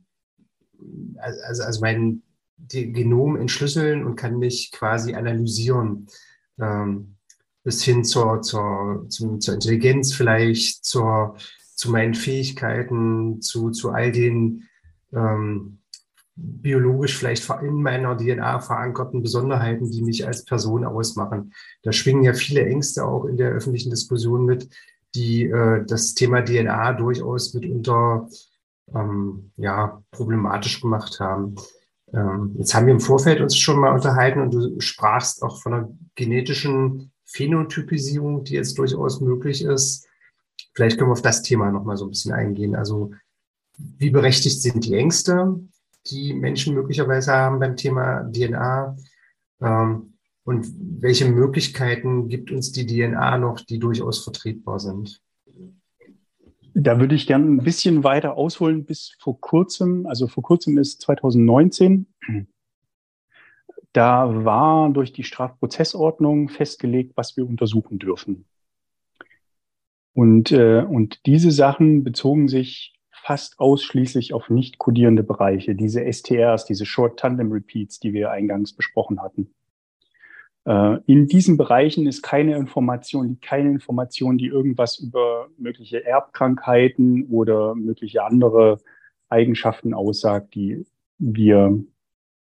[1.19, 2.23] also, also mein
[2.59, 6.07] Genom entschlüsseln und kann mich quasi analysieren.
[6.59, 7.17] Ähm,
[7.67, 11.37] bis hin zur, zur, zum, zur Intelligenz vielleicht, zur,
[11.75, 14.69] zu meinen Fähigkeiten, zu, zu all den
[15.13, 15.81] ähm,
[16.37, 21.53] biologisch vielleicht in meiner DNA verankerten Besonderheiten, die mich als Person ausmachen.
[21.83, 24.69] Da schwingen ja viele Ängste auch in der öffentlichen Diskussion mit,
[25.15, 28.29] die äh, das Thema DNA durchaus mitunter
[28.95, 31.55] ähm, ja, problematisch gemacht haben.
[32.13, 35.73] Ähm, jetzt haben wir im Vorfeld uns schon mal unterhalten und du sprachst auch von
[35.73, 40.07] einer genetischen Phänotypisierung, die jetzt durchaus möglich ist.
[40.75, 42.77] Vielleicht können wir auf das Thema nochmal so ein bisschen eingehen.
[42.77, 43.13] Also
[43.79, 45.61] wie berechtigt sind die Ängste?
[46.11, 48.97] Die Menschen möglicherweise haben beim Thema DNA?
[49.61, 50.67] Ähm, und
[51.01, 55.21] welche Möglichkeiten gibt uns die DNA noch, die durchaus vertretbar sind?
[56.75, 60.07] Da würde ich gerne ein bisschen weiter ausholen bis vor kurzem.
[60.07, 62.07] Also vor kurzem ist 2019.
[63.93, 68.45] Da war durch die Strafprozessordnung festgelegt, was wir untersuchen dürfen.
[70.13, 72.96] Und, äh, und diese Sachen bezogen sich
[73.27, 78.73] fast ausschließlich auf nicht kodierende Bereiche, diese STRs, diese Short Tandem Repeats, die wir eingangs
[78.73, 79.53] besprochen hatten.
[80.65, 87.75] Äh, in diesen Bereichen ist keine Information, keine Information, die irgendwas über mögliche Erbkrankheiten oder
[87.75, 88.79] mögliche andere
[89.29, 90.87] Eigenschaften aussagt, die
[91.19, 91.83] wir,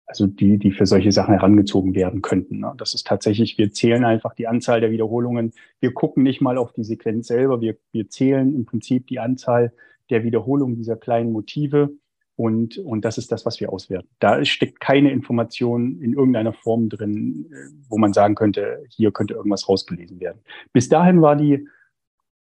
[0.05, 2.59] also die, die für solche Sachen herangezogen werden könnten.
[2.59, 2.73] Ne?
[2.77, 5.51] Das ist tatsächlich, wir zählen einfach die Anzahl der Wiederholungen.
[5.81, 7.59] Wir gucken nicht mal auf die Sequenz selber.
[7.59, 9.73] Wir, wir zählen im Prinzip die Anzahl
[10.11, 11.89] der Wiederholung dieser kleinen Motive.
[12.35, 14.09] Und, und das ist das, was wir auswerten.
[14.19, 17.55] Da steckt keine Information in irgendeiner Form drin, äh,
[17.89, 20.41] wo man sagen könnte, hier könnte irgendwas rausgelesen werden.
[20.73, 21.67] Bis dahin war die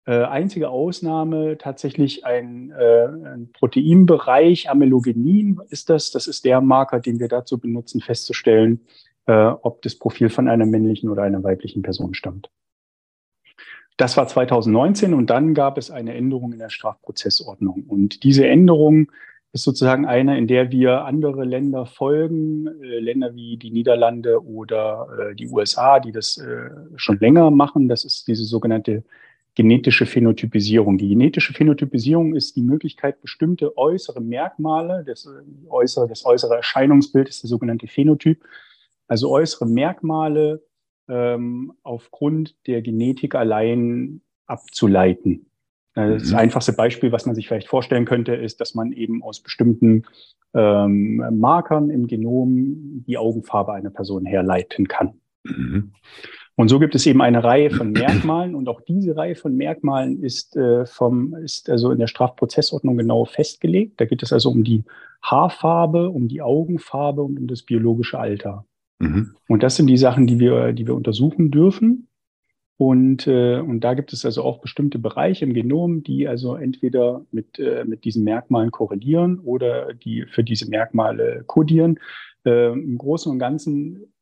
[0.05, 6.11] äh, einzige Ausnahme tatsächlich ein, äh, ein Proteinbereich, Amelogenin ist das.
[6.11, 8.81] Das ist der Marker, den wir dazu benutzen, festzustellen,
[9.27, 12.49] äh, ob das Profil von einer männlichen oder einer weiblichen Person stammt.
[14.01, 17.83] Das war 2019 und dann gab es eine Änderung in der Strafprozessordnung.
[17.87, 19.11] Und diese Änderung
[19.53, 25.07] ist sozusagen eine, in der wir andere Länder folgen, äh, Länder wie die Niederlande oder
[25.19, 27.87] äh, die USA, die das äh, schon länger machen.
[27.89, 29.03] Das ist diese sogenannte
[29.53, 30.97] genetische Phänotypisierung.
[30.97, 37.29] Die genetische Phänotypisierung ist die Möglichkeit, bestimmte äußere Merkmale, das äh, äußere, das äußere Erscheinungsbild
[37.29, 38.43] ist der sogenannte Phänotyp,
[39.07, 40.63] also äußere Merkmale
[41.11, 45.47] ähm, aufgrund der Genetik allein abzuleiten.
[45.95, 46.37] Äh, das mhm.
[46.37, 50.03] einfachste Beispiel, was man sich vielleicht vorstellen könnte, ist, dass man eben aus bestimmten
[50.53, 55.19] ähm, Markern im Genom die Augenfarbe einer Person herleiten kann.
[55.43, 55.91] Mhm.
[56.55, 60.23] Und so gibt es eben eine Reihe von Merkmalen und auch diese Reihe von Merkmalen
[60.23, 63.99] ist, äh, vom, ist also in der Strafprozessordnung genau festgelegt.
[63.99, 64.85] Da geht es also um die
[65.21, 68.65] Haarfarbe, um die Augenfarbe und um das biologische Alter.
[69.01, 69.35] Mhm.
[69.47, 72.07] Und das sind die Sachen, die wir, die wir untersuchen dürfen.
[72.77, 77.23] Und, äh, und da gibt es also auch bestimmte Bereiche im Genom, die also entweder
[77.31, 81.99] mit, äh, mit diesen Merkmalen korrelieren oder die für diese Merkmale kodieren.
[82.43, 84.13] Äh, Im Großen und Ganzen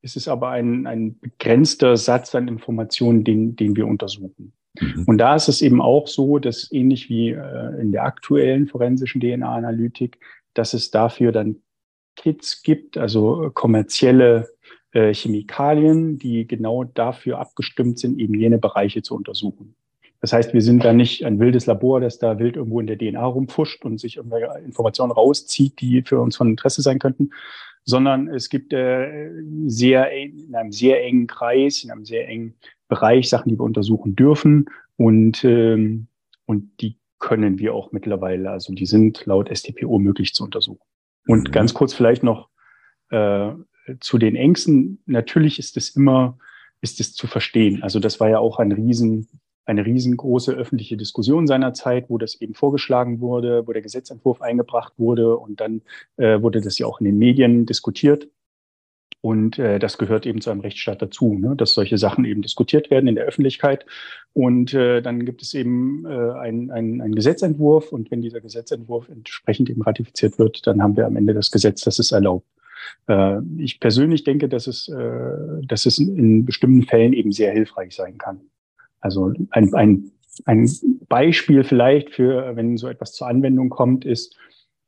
[0.00, 4.54] ist es aber ein, ein begrenzter Satz an Informationen, den, den wir untersuchen.
[4.80, 5.04] Mhm.
[5.06, 9.20] Und da ist es eben auch so, dass ähnlich wie äh, in der aktuellen forensischen
[9.20, 10.18] DNA-Analytik,
[10.54, 11.56] dass es dafür dann
[12.20, 14.48] Kits gibt, also kommerzielle
[14.92, 19.74] äh, Chemikalien, die genau dafür abgestimmt sind, eben jene Bereiche zu untersuchen.
[20.20, 22.98] Das heißt, wir sind da nicht ein wildes Labor, das da wild irgendwo in der
[22.98, 27.30] DNA rumfuscht und sich irgendwelche Informationen rauszieht, die für uns von Interesse sein könnten,
[27.84, 29.30] sondern es gibt äh,
[29.66, 32.54] sehr in einem sehr engen Kreis, in einem sehr engen
[32.88, 34.66] Bereich Sachen, die wir untersuchen dürfen
[34.96, 36.08] und ähm,
[36.44, 40.89] und die können wir auch mittlerweile, also die sind laut STPO möglich zu untersuchen.
[41.30, 41.52] Und mhm.
[41.52, 42.48] ganz kurz vielleicht noch
[43.10, 43.50] äh,
[44.00, 45.02] zu den Ängsten.
[45.06, 46.38] Natürlich ist es immer,
[46.80, 47.82] ist es zu verstehen.
[47.82, 49.28] Also das war ja auch ein riesen,
[49.64, 55.36] eine riesengroße öffentliche Diskussion seinerzeit, wo das eben vorgeschlagen wurde, wo der Gesetzentwurf eingebracht wurde
[55.36, 55.82] und dann
[56.16, 58.28] äh, wurde das ja auch in den Medien diskutiert.
[59.22, 61.54] Und äh, das gehört eben zu einem Rechtsstaat dazu, ne?
[61.54, 63.84] dass solche Sachen eben diskutiert werden in der Öffentlichkeit.
[64.32, 67.92] Und äh, dann gibt es eben äh, einen ein Gesetzentwurf.
[67.92, 71.82] Und wenn dieser Gesetzentwurf entsprechend eben ratifiziert wird, dann haben wir am Ende das Gesetz,
[71.82, 72.46] das es erlaubt.
[73.08, 77.94] Äh, ich persönlich denke, dass es, äh, dass es in bestimmten Fällen eben sehr hilfreich
[77.94, 78.40] sein kann.
[79.00, 80.12] Also ein, ein,
[80.44, 80.70] ein
[81.08, 84.36] Beispiel vielleicht für, wenn so etwas zur Anwendung kommt, ist,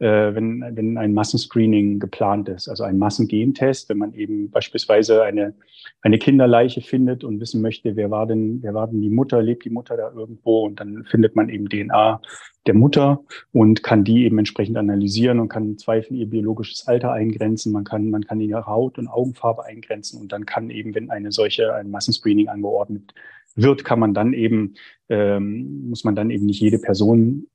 [0.07, 5.55] wenn, wenn ein Massenscreening geplant ist, also ein Massengentest, wenn man eben beispielsweise eine,
[6.01, 9.65] eine Kinderleiche findet und wissen möchte, wer war denn, wer war denn die Mutter, lebt
[9.65, 10.65] die Mutter da irgendwo?
[10.65, 12.21] Und dann findet man eben DNA
[12.67, 17.13] der Mutter und kann die eben entsprechend analysieren und kann im Zweifel ihr biologisches Alter
[17.13, 21.11] eingrenzen, man kann, man kann ihre Haut und Augenfarbe eingrenzen und dann kann eben, wenn
[21.11, 23.15] eine solche, ein Massenscreening angeordnet
[23.55, 24.75] wird, kann man dann eben,
[25.09, 27.47] ähm, muss man dann eben nicht jede Person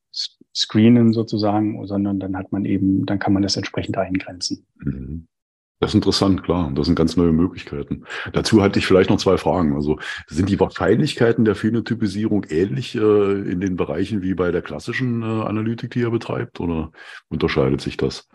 [0.57, 4.65] screenen sozusagen, sondern dann hat man eben, dann kann man das entsprechend eingrenzen.
[4.77, 5.27] Mhm.
[5.79, 6.71] Das ist interessant, klar.
[6.73, 8.03] Das sind ganz neue Möglichkeiten.
[8.33, 9.75] Dazu hatte ich vielleicht noch zwei Fragen.
[9.75, 15.21] Also sind die Wahrscheinlichkeiten der Phänotypisierung ähnlich äh, in den Bereichen wie bei der klassischen
[15.21, 16.91] äh, Analytik, die ihr betreibt, oder
[17.29, 18.27] unterscheidet sich das?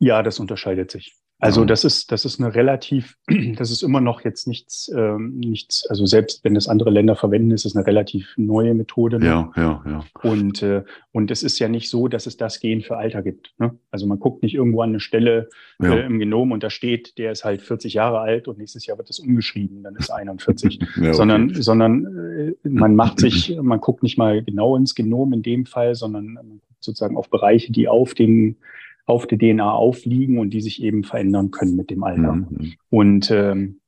[0.00, 1.14] Ja, das unterscheidet sich.
[1.42, 3.16] Also das ist, das ist eine relativ,
[3.56, 7.50] das ist immer noch jetzt nichts, ähm, nichts, also selbst wenn das andere Länder verwenden,
[7.50, 9.18] ist es eine relativ neue Methode.
[9.18, 9.26] Ne?
[9.26, 10.04] Ja, ja, ja.
[10.22, 13.54] Und, äh, und es ist ja nicht so, dass es das Gen für Alter gibt.
[13.58, 13.76] Ne?
[13.90, 15.48] Also man guckt nicht irgendwo an eine Stelle
[15.80, 15.92] ja.
[15.92, 18.96] äh, im Genom und da steht, der ist halt 40 Jahre alt und nächstes Jahr
[18.98, 20.78] wird das umgeschrieben, dann ist er 41.
[20.80, 21.12] ja, okay.
[21.12, 25.66] Sondern, sondern äh, man macht sich, man guckt nicht mal genau ins Genom in dem
[25.66, 28.58] Fall, sondern man guckt sozusagen auf Bereiche, die auf den
[29.04, 32.32] auf der DNA aufliegen und die sich eben verändern können mit dem Alter.
[32.32, 32.74] Mhm.
[32.90, 33.80] Und ähm,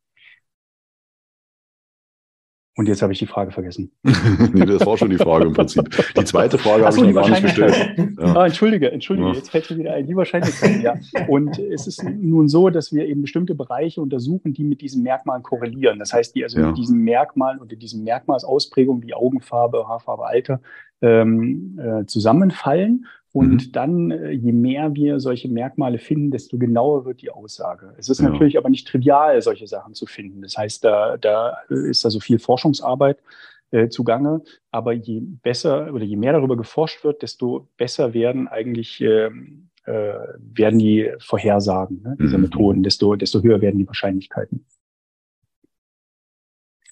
[2.76, 3.92] und jetzt habe ich die Frage vergessen.
[4.52, 5.88] nee, das war schon die Frage im Prinzip.
[6.16, 7.74] Die zweite Frage habe ich noch gar nicht gestellt.
[8.16, 8.36] Ja.
[8.36, 9.34] Ah, entschuldige, entschuldige, ja.
[9.34, 10.94] jetzt fällt mir wieder ein, die Wahrscheinlichkeit, ja.
[11.26, 15.42] Und es ist nun so, dass wir eben bestimmte Bereiche untersuchen, die mit diesen Merkmalen
[15.42, 15.98] korrelieren.
[15.98, 16.68] Das heißt, die also ja.
[16.68, 20.60] mit diesen Merkmalen oder diesen Merkmalsausprägungen wie Augenfarbe, Haarfarbe, Alter
[21.02, 23.72] ähm, äh, zusammenfallen und mhm.
[23.72, 27.92] dann, äh, je mehr wir solche Merkmale finden, desto genauer wird die Aussage.
[27.98, 28.28] Es ist ja.
[28.28, 30.42] natürlich aber nicht trivial, solche Sachen zu finden.
[30.42, 33.18] Das heißt, da, da ist also viel Forschungsarbeit
[33.72, 34.42] äh, zugange.
[34.70, 40.14] Aber je besser oder je mehr darüber geforscht wird, desto besser werden eigentlich ähm, äh,
[40.38, 42.44] werden die Vorhersagen ne, dieser mhm.
[42.44, 44.64] Methoden, desto, desto höher werden die Wahrscheinlichkeiten.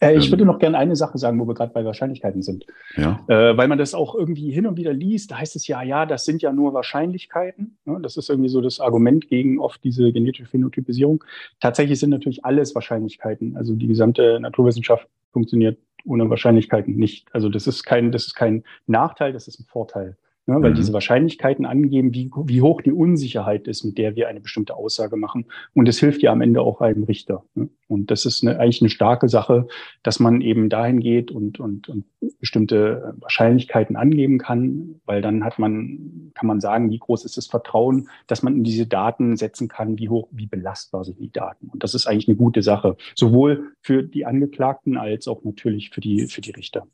[0.03, 0.33] Äh, ich ähm.
[0.33, 2.67] würde noch gerne eine Sache sagen, wo wir gerade bei Wahrscheinlichkeiten sind.
[2.97, 3.25] Ja.
[3.29, 6.07] Äh, weil man das auch irgendwie hin und wieder liest, da heißt es ja, ja,
[6.07, 7.79] das sind ja nur Wahrscheinlichkeiten.
[7.85, 7.99] Ne?
[8.03, 11.25] Das ist irgendwie so das Argument gegen oft diese genetische Phänotypisierung.
[11.61, 13.57] Tatsächlich sind natürlich alles Wahrscheinlichkeiten.
[13.57, 17.29] Also die gesamte Naturwissenschaft funktioniert ohne Wahrscheinlichkeiten nicht.
[17.33, 20.17] Also das ist kein, das ist kein Nachteil, das ist ein Vorteil.
[20.47, 20.75] Ne, weil mhm.
[20.75, 25.17] diese Wahrscheinlichkeiten angeben, wie, wie hoch die Unsicherheit ist, mit der wir eine bestimmte Aussage
[25.17, 25.47] machen.
[25.73, 27.45] Und es hilft ja am Ende auch einem Richter.
[27.55, 27.69] Ne?
[27.87, 29.69] Und das ist eine, eigentlich eine starke Sache,
[30.03, 32.07] dass man eben dahin geht und, und, und
[32.41, 37.47] bestimmte Wahrscheinlichkeiten angeben kann, weil dann hat man, kann man sagen, wie groß ist das
[37.47, 41.69] Vertrauen, dass man in diese Daten setzen kann, wie hoch, wie belastbar sind die Daten.
[41.69, 46.01] Und das ist eigentlich eine gute Sache, sowohl für die Angeklagten als auch natürlich für
[46.01, 46.89] die, für die Richter.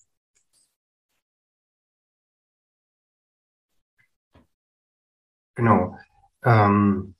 [5.58, 5.98] Genau.
[6.44, 7.14] Ähm,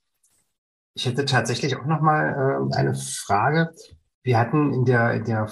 [0.93, 3.71] ich hätte tatsächlich auch noch mal äh, eine Frage.
[4.23, 5.49] Wir hatten in der, in der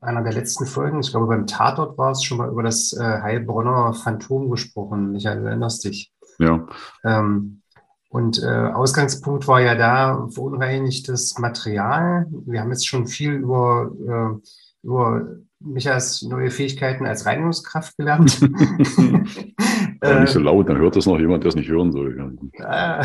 [0.00, 3.02] einer der letzten Folgen, ich glaube beim Tatort war es schon mal über das äh,
[3.02, 5.10] Heilbronner Phantom gesprochen.
[5.10, 6.12] Michael, du erinnerst dich?
[6.38, 6.64] Ja.
[7.04, 7.62] Ähm,
[8.08, 12.26] und äh, Ausgangspunkt war ja da verunreinigtes Material.
[12.46, 15.26] Wir haben jetzt schon viel über, äh, über
[15.58, 18.40] Michas neue Fähigkeiten als Reinigungskraft gelernt.
[20.00, 22.16] äh, nicht so laut, dann hört das noch jemand, der es nicht hören soll.
[22.54, 23.02] Äh,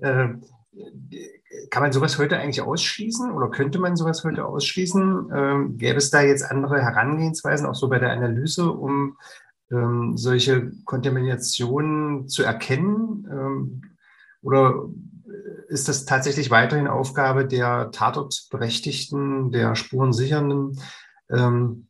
[0.00, 0.28] äh,
[1.70, 5.30] kann man sowas heute eigentlich ausschließen oder könnte man sowas heute ausschließen?
[5.34, 9.16] Ähm, gäbe es da jetzt andere Herangehensweisen, auch so bei der Analyse, um
[9.70, 13.28] ähm, solche Kontaminationen zu erkennen?
[13.30, 13.82] Ähm,
[14.42, 14.88] oder
[15.68, 20.78] ist das tatsächlich weiterhin Aufgabe der Tatortberechtigten, der Spurensichernden,
[21.30, 21.88] ähm,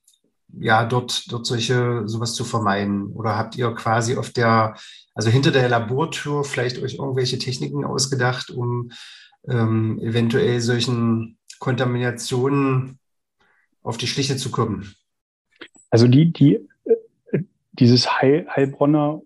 [0.58, 3.06] ja, dort, dort solche, sowas zu vermeiden?
[3.08, 4.76] Oder habt ihr quasi auf der,
[5.14, 8.90] also hinter der Labortür vielleicht euch irgendwelche Techniken ausgedacht, um
[9.48, 12.98] ähm, eventuell solchen Kontaminationen
[13.82, 14.94] auf die Schliche zu kommen?
[15.90, 16.60] Also die, die,
[17.32, 17.42] äh,
[17.72, 19.22] dieses Heil, Heilbronner,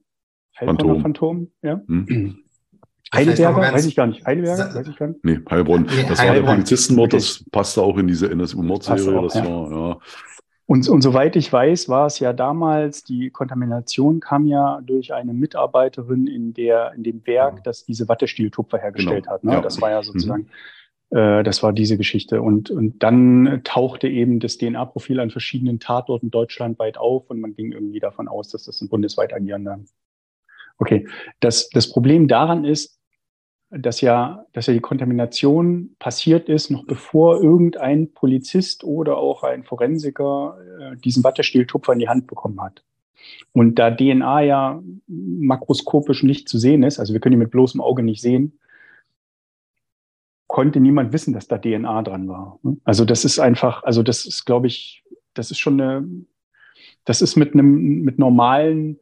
[0.58, 1.80] Heilbronner Phantom, Phantom ja.
[1.86, 2.44] Hm.
[3.14, 4.24] Heidelberger, weiß ich gar nicht.
[4.26, 5.24] Heidelberger, weiß ich gar nicht.
[5.24, 5.82] Nee, Heilbronn.
[5.84, 6.26] Nee, das Heilbronn.
[6.26, 9.22] war der Polizistenmord, das passte auch in diese NSU-Mordserie.
[9.22, 9.46] Das ja.
[9.46, 9.98] war, ja.
[10.70, 15.32] Und, und soweit ich weiß, war es ja damals, die Kontamination kam ja durch eine
[15.32, 19.34] Mitarbeiterin in, der, in dem Werk, das diese Wattestieltupfer hergestellt genau.
[19.34, 19.44] hat.
[19.44, 19.52] Ne?
[19.54, 19.60] Ja.
[19.62, 20.50] Das war ja sozusagen,
[21.10, 21.16] mhm.
[21.16, 22.42] äh, das war diese Geschichte.
[22.42, 27.72] Und, und dann tauchte eben das DNA-Profil an verschiedenen Tatorten deutschlandweit auf und man ging
[27.72, 29.80] irgendwie davon aus, dass das ein bundesweit agierender.
[30.76, 31.08] Okay,
[31.40, 32.97] das, das Problem daran ist,
[33.70, 39.64] dass ja, dass ja die Kontamination passiert ist, noch bevor irgendein Polizist oder auch ein
[39.64, 42.82] Forensiker äh, diesen Wattestieltupfer in die Hand bekommen hat.
[43.52, 47.80] Und da DNA ja makroskopisch nicht zu sehen ist, also wir können ihn mit bloßem
[47.80, 48.58] Auge nicht sehen,
[50.46, 52.58] konnte niemand wissen, dass da DNA dran war.
[52.84, 55.04] Also das ist einfach, also das ist, glaube ich,
[55.34, 56.08] das ist schon eine,
[57.04, 58.98] das ist mit einem, mit normalen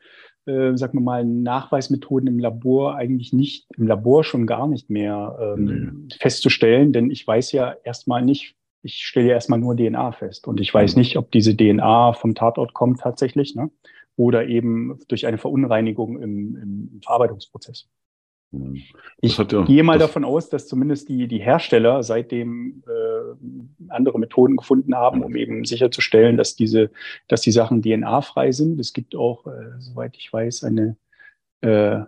[0.46, 5.36] äh, sagen wir mal, Nachweismethoden im Labor eigentlich nicht, im Labor schon gar nicht mehr
[5.40, 6.14] ähm, nee.
[6.18, 10.60] festzustellen, denn ich weiß ja erstmal nicht, ich stelle ja erstmal nur DNA fest und
[10.60, 11.00] ich weiß mhm.
[11.00, 13.70] nicht, ob diese DNA vom Tatort kommt tatsächlich, ne?
[14.16, 17.88] oder eben durch eine Verunreinigung im, im Verarbeitungsprozess.
[19.20, 22.90] Ich ja, gehe mal davon aus, dass zumindest die, die Hersteller seitdem äh,
[23.88, 26.90] andere Methoden gefunden haben, um eben sicherzustellen, dass diese,
[27.28, 28.80] dass die Sachen DNA-frei sind.
[28.80, 30.96] Es gibt auch, äh, soweit ich weiß, eine,
[31.60, 32.00] äh,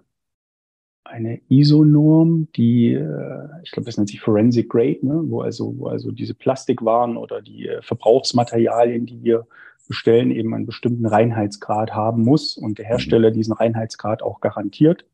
[1.04, 5.22] eine ISO-Norm, die, äh, ich glaube, das nennt sich Forensic Grade, ne?
[5.26, 9.46] wo also, wo also diese Plastikwaren oder die äh, Verbrauchsmaterialien, die wir
[9.88, 15.06] bestellen, eben einen bestimmten Reinheitsgrad haben muss und der Hersteller diesen Reinheitsgrad auch garantiert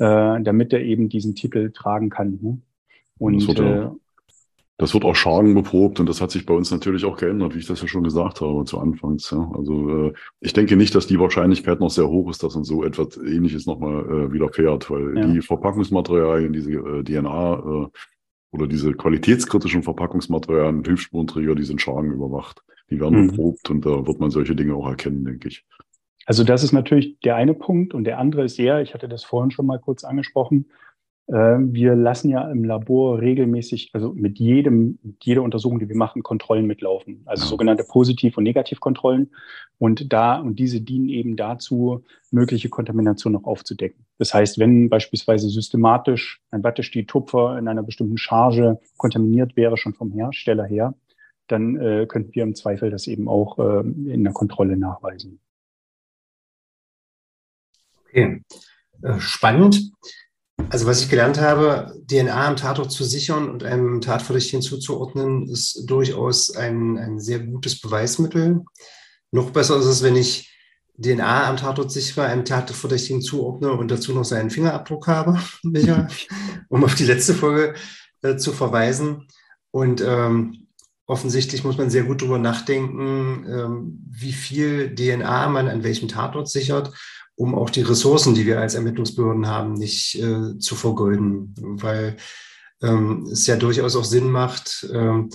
[0.00, 2.38] äh, damit er eben diesen Titel tragen kann.
[2.40, 2.58] Ne?
[3.18, 3.88] Und äh,
[4.80, 7.58] das wird auch Schaden beprobt und das hat sich bei uns natürlich auch geändert, wie
[7.58, 9.30] ich das ja schon gesagt habe zu Anfangs.
[9.30, 9.52] Ja.
[9.54, 12.82] Also äh, ich denke nicht, dass die Wahrscheinlichkeit noch sehr hoch ist, dass uns so
[12.82, 15.26] etwas Ähnliches nochmal äh, widerfährt, weil ja.
[15.26, 17.88] die Verpackungsmaterialien, diese äh, DNA äh,
[18.52, 22.62] oder diese qualitätskritischen Verpackungsmaterialien, Hilfsspuren die sind Schaden überwacht.
[22.88, 23.26] Die werden mhm.
[23.32, 25.62] beprobt und da wird man solche Dinge auch erkennen, denke ich.
[26.24, 29.24] Also das ist natürlich der eine Punkt und der andere ist eher, ich hatte das
[29.24, 30.70] vorhin schon mal kurz angesprochen,
[31.26, 36.24] wir lassen ja im Labor regelmäßig, also mit jedem, mit jeder Untersuchung, die wir machen,
[36.24, 37.22] Kontrollen mitlaufen.
[37.24, 39.30] Also sogenannte Positiv- und Negativkontrollen.
[39.78, 44.04] Und da, und diese dienen eben dazu, mögliche Kontamination noch aufzudecken.
[44.18, 50.12] Das heißt, wenn beispielsweise systematisch ein Wattestiel-Tupfer in einer bestimmten Charge kontaminiert wäre, schon vom
[50.12, 50.94] Hersteller her,
[51.46, 55.40] dann äh, könnten wir im Zweifel das eben auch äh, in der Kontrolle nachweisen.
[58.04, 58.42] Okay,
[59.02, 59.92] äh, spannend.
[60.68, 65.84] Also was ich gelernt habe, DNA am Tatort zu sichern und einem Tatverdächtigen zuzuordnen, ist
[65.86, 68.64] durchaus ein, ein sehr gutes Beweismittel.
[69.32, 70.54] Noch besser ist es, wenn ich
[71.02, 75.38] DNA am Tatort sichere, einem Tatverdächtigen zuordne und dazu noch seinen Fingerabdruck habe,
[76.68, 77.74] um auf die letzte Folge
[78.22, 79.26] äh, zu verweisen.
[79.70, 80.66] Und ähm,
[81.06, 86.48] offensichtlich muss man sehr gut darüber nachdenken, ähm, wie viel DNA man an welchem Tatort
[86.48, 86.92] sichert
[87.40, 92.18] um auch die Ressourcen, die wir als Ermittlungsbehörden haben, nicht äh, zu vergolden, weil
[92.82, 95.30] ähm, es ja durchaus auch Sinn macht, ähm,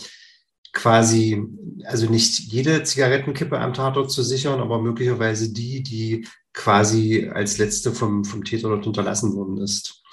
[0.71, 1.43] quasi,
[1.85, 7.91] also nicht jede Zigarettenkippe am Tatort zu sichern, aber möglicherweise die, die quasi als letzte
[7.91, 10.03] vom, vom Täter dort unterlassen worden ist.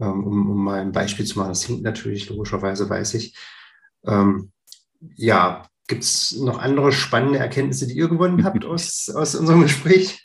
[0.00, 3.36] Ähm, um, um mal ein Beispiel zu machen, das hinkt natürlich logischerweise, weiß ich.
[4.06, 4.50] Ähm,
[5.16, 10.24] ja, gibt es noch andere spannende Erkenntnisse, die ihr gewonnen habt aus, aus unserem Gespräch?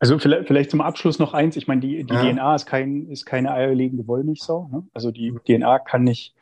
[0.00, 1.56] Also vielleicht, vielleicht zum Abschluss noch eins.
[1.56, 2.32] Ich meine, die, die ja.
[2.32, 4.68] DNA ist, kein, ist keine eierlegende Wollmilchsau.
[4.72, 4.86] Ne?
[4.94, 6.34] Also die DNA kann nicht,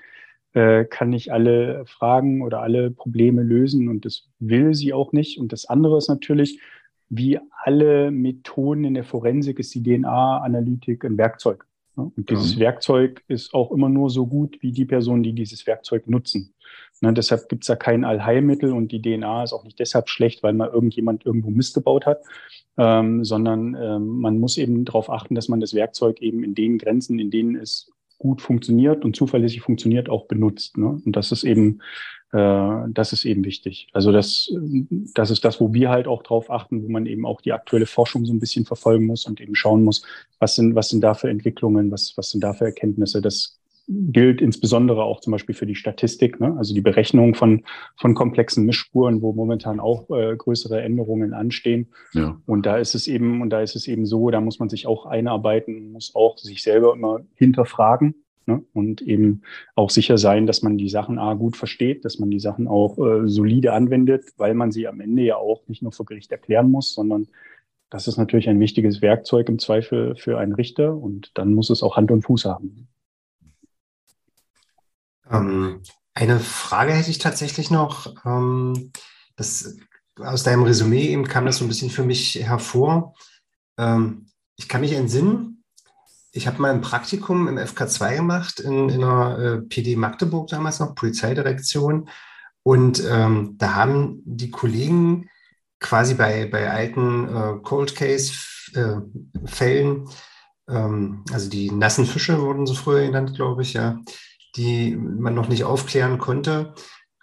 [0.53, 5.39] äh, kann nicht alle Fragen oder alle Probleme lösen und das will sie auch nicht.
[5.39, 6.61] Und das andere ist natürlich,
[7.09, 11.67] wie alle Methoden in der Forensik ist die DNA-Analytik ein Werkzeug.
[11.97, 12.11] Ne?
[12.15, 12.61] Und dieses mhm.
[12.61, 16.53] Werkzeug ist auch immer nur so gut wie die Personen, die dieses Werkzeug nutzen.
[17.01, 20.43] Ne, deshalb gibt es da kein Allheilmittel und die DNA ist auch nicht deshalb schlecht,
[20.43, 22.23] weil mal irgendjemand irgendwo Mist gebaut hat,
[22.79, 26.79] ähm, sondern ähm, man muss eben darauf achten, dass man das Werkzeug eben in den
[26.79, 30.79] Grenzen, in denen es gut funktioniert und zuverlässig funktioniert, auch benutzt.
[30.79, 31.01] Ne?
[31.05, 31.81] Und das ist eben,
[32.33, 33.89] äh, das ist eben wichtig.
[33.93, 34.51] Also das,
[35.15, 37.87] das ist das, wo wir halt auch drauf achten, wo man eben auch die aktuelle
[37.87, 40.03] Forschung so ein bisschen verfolgen muss und eben schauen muss,
[40.39, 43.21] was sind, was sind da für Entwicklungen, was, was sind da für Erkenntnisse.
[43.21, 43.56] Das
[43.89, 46.55] gilt insbesondere auch zum Beispiel für die Statistik, ne?
[46.59, 47.65] also die Berechnung von,
[47.97, 51.89] von komplexen Mischspuren, wo momentan auch äh, größere Änderungen anstehen.
[52.13, 52.41] Ja.
[52.47, 54.87] Und da ist es eben, und da ist es eben so, da muss man sich
[54.87, 58.15] auch einarbeiten, muss auch sich selber immer hinterfragen
[58.47, 58.65] Ne?
[58.73, 59.43] Und eben
[59.75, 62.97] auch sicher sein, dass man die Sachen A gut versteht, dass man die Sachen auch
[62.99, 66.71] äh, solide anwendet, weil man sie am Ende ja auch nicht nur vor Gericht erklären
[66.71, 67.27] muss, sondern
[67.91, 71.83] das ist natürlich ein wichtiges Werkzeug im Zweifel für einen Richter und dann muss es
[71.83, 72.89] auch Hand und Fuß haben.
[75.31, 75.83] Ähm,
[76.15, 78.15] eine Frage hätte ich tatsächlich noch.
[78.25, 78.93] Ähm,
[79.37, 79.77] das,
[80.19, 83.15] aus deinem Resümee eben kam das so ein bisschen für mich hervor.
[83.79, 84.27] Ähm,
[84.57, 85.65] ich kann mich entsinnen,
[86.33, 90.79] ich habe mal ein Praktikum im FK2 gemacht, in, in einer äh, PD Magdeburg damals
[90.81, 92.09] noch, Polizeidirektion.
[92.63, 95.29] Und ähm, da haben die Kollegen
[95.81, 100.09] quasi bei, bei alten äh, Cold Case-Fällen,
[100.69, 104.01] äh, ähm, also die nassen Fische wurden so früher genannt, glaube ich, ja,
[104.57, 106.75] die man noch nicht aufklären konnte,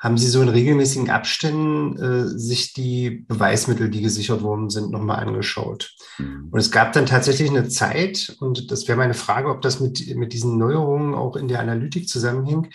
[0.03, 5.19] haben Sie so in regelmäßigen Abständen äh, sich die Beweismittel, die gesichert worden sind, nochmal
[5.19, 5.95] angeschaut?
[6.17, 6.49] Mhm.
[6.51, 10.13] Und es gab dann tatsächlich eine Zeit, und das wäre meine Frage, ob das mit,
[10.17, 12.67] mit diesen Neuerungen auch in der Analytik zusammenhing,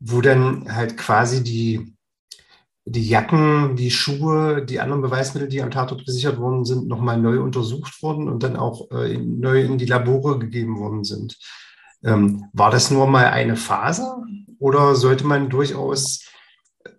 [0.00, 1.94] wo dann halt quasi die,
[2.86, 7.40] die Jacken, die Schuhe, die anderen Beweismittel, die am Tatort gesichert worden sind, nochmal neu
[7.40, 11.38] untersucht wurden und dann auch äh, neu in die Labore gegeben worden sind.
[12.04, 14.22] Ähm, war das nur mal eine Phase
[14.58, 16.28] oder sollte man durchaus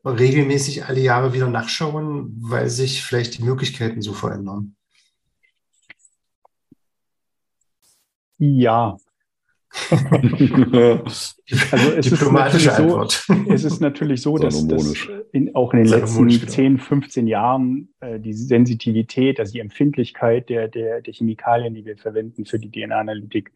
[0.03, 4.76] regelmäßig alle Jahre wieder nachschauen, weil sich vielleicht die Möglichkeiten so verändern?
[8.38, 8.98] Ja.
[9.90, 11.36] also
[11.98, 13.02] es ist, natürlich so,
[13.49, 18.19] es ist natürlich so, dass, dass in, auch in den letzten 10, 15 Jahren äh,
[18.19, 23.52] die Sensitivität, also die Empfindlichkeit der, der, der Chemikalien, die wir verwenden für die DNA-Analytik,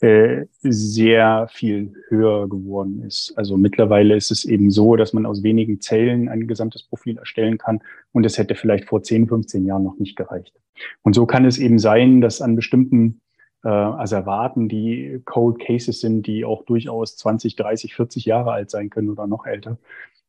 [0.00, 3.34] äh, sehr viel höher geworden ist.
[3.36, 7.58] Also mittlerweile ist es eben so, dass man aus wenigen Zellen ein gesamtes Profil erstellen
[7.58, 7.80] kann
[8.12, 10.54] und es hätte vielleicht vor 10, 15 Jahren noch nicht gereicht.
[11.02, 13.20] Und so kann es eben sein, dass an bestimmten
[13.62, 18.88] äh, erwarten, die Cold Cases sind, die auch durchaus 20, 30, 40 Jahre alt sein
[18.88, 19.76] können oder noch älter,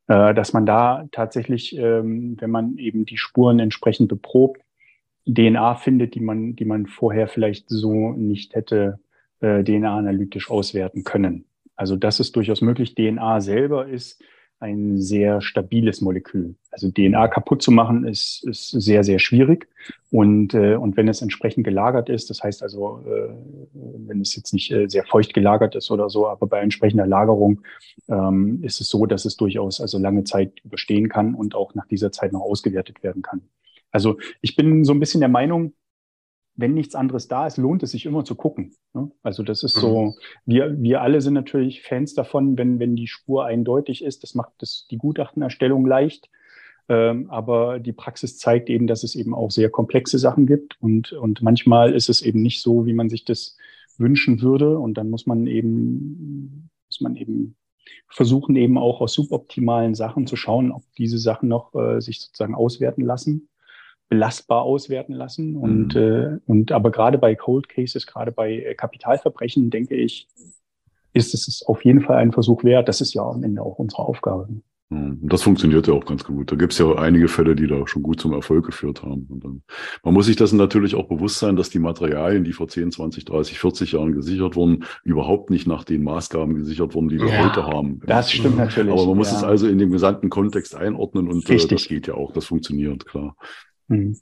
[0.07, 4.61] äh, dass man da tatsächlich, ähm, wenn man eben die Spuren entsprechend beprobt,
[5.25, 8.99] DNA findet, die man, die man vorher vielleicht so nicht hätte
[9.41, 11.45] äh, DNA analytisch auswerten können.
[11.75, 12.95] Also das ist durchaus möglich.
[12.95, 14.21] DNA selber ist
[14.61, 16.53] ein sehr stabiles Molekül.
[16.69, 19.67] Also DNA kaputt zu machen ist, ist sehr, sehr schwierig.
[20.11, 23.33] Und, äh, und wenn es entsprechend gelagert ist, das heißt also, äh,
[23.73, 27.61] wenn es jetzt nicht äh, sehr feucht gelagert ist oder so, aber bei entsprechender Lagerung
[28.07, 31.87] ähm, ist es so, dass es durchaus also lange Zeit überstehen kann und auch nach
[31.87, 33.41] dieser Zeit noch ausgewertet werden kann.
[33.91, 35.73] Also ich bin so ein bisschen der Meinung,
[36.61, 38.73] wenn nichts anderes da ist, lohnt es sich immer zu gucken.
[38.93, 39.11] Ne?
[39.23, 39.81] Also das ist mhm.
[39.81, 40.15] so,
[40.45, 44.23] wir, wir alle sind natürlich Fans davon, wenn, wenn die Spur eindeutig ist.
[44.23, 46.29] Das macht das, die Gutachtenerstellung leicht.
[46.87, 50.77] Ähm, aber die Praxis zeigt eben, dass es eben auch sehr komplexe Sachen gibt.
[50.81, 53.57] Und, und manchmal ist es eben nicht so, wie man sich das
[53.97, 54.79] wünschen würde.
[54.79, 57.55] Und dann muss man eben, muss man eben
[58.07, 62.55] versuchen, eben auch aus suboptimalen Sachen zu schauen, ob diese Sachen noch äh, sich sozusagen
[62.55, 63.49] auswerten lassen
[64.11, 65.55] belastbar auswerten lassen.
[65.55, 66.01] Und, mhm.
[66.01, 70.27] äh, und aber gerade bei Cold Cases, gerade bei äh, Kapitalverbrechen, denke ich,
[71.13, 72.89] ist es auf jeden Fall ein Versuch wert.
[72.89, 74.49] Das ist ja am Ende auch unsere Aufgabe.
[74.89, 75.19] Mhm.
[75.21, 76.51] Das funktioniert ja auch ganz gut.
[76.51, 79.27] Da gibt es ja einige Fälle, die da schon gut zum Erfolg geführt haben.
[79.29, 79.61] Und dann,
[80.03, 83.23] man muss sich das natürlich auch bewusst sein, dass die Materialien, die vor 10, 20,
[83.23, 87.45] 30, 40 Jahren gesichert wurden, überhaupt nicht nach den Maßgaben gesichert wurden, die wir ja,
[87.45, 88.01] heute haben.
[88.05, 88.91] Das stimmt natürlich.
[88.91, 89.37] Aber man muss ja.
[89.37, 93.05] es also in dem gesamten Kontext einordnen und äh, das geht ja auch, das funktioniert,
[93.05, 93.37] klar.
[93.91, 94.17] Mhm.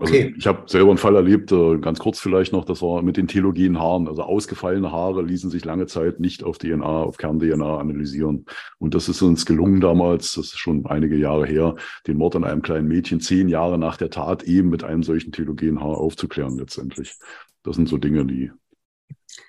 [0.00, 0.34] Also okay.
[0.38, 3.28] ich habe selber einen Fall erlebt, äh, ganz kurz vielleicht noch, das war mit den
[3.28, 4.08] telogenen Haaren.
[4.08, 8.46] Also ausgefallene Haare ließen sich lange Zeit nicht auf DNA, auf Kern-DNA analysieren.
[8.78, 11.76] Und das ist uns gelungen damals, das ist schon einige Jahre her,
[12.06, 15.32] den Mord an einem kleinen Mädchen zehn Jahre nach der Tat eben mit einem solchen
[15.32, 17.16] telogenen Haar aufzuklären letztendlich.
[17.62, 18.52] Das sind so Dinge, die,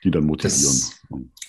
[0.04, 0.66] die dann motivieren.
[0.66, 1.00] Das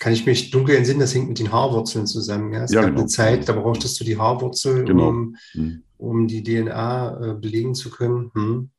[0.03, 2.53] kann ich mich dunkel entsinnen, das hängt mit den Haarwurzeln zusammen.
[2.53, 2.63] Ja?
[2.63, 3.01] Es ja, gab genau.
[3.01, 5.09] eine Zeit, da brauchtest du die Haarwurzel, genau.
[5.09, 8.31] um hm um die DNA äh, belegen zu können.
[8.33, 8.69] Hm.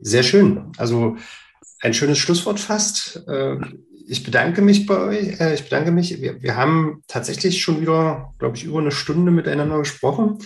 [0.00, 0.72] Sehr schön.
[0.76, 1.16] Also
[1.80, 3.22] ein schönes Schlusswort fast.
[3.28, 3.56] Äh,
[4.08, 5.40] ich bedanke mich bei euch.
[5.40, 6.20] Äh, ich bedanke mich.
[6.20, 10.38] Wir, wir haben tatsächlich schon wieder, glaube ich, über eine Stunde miteinander gesprochen.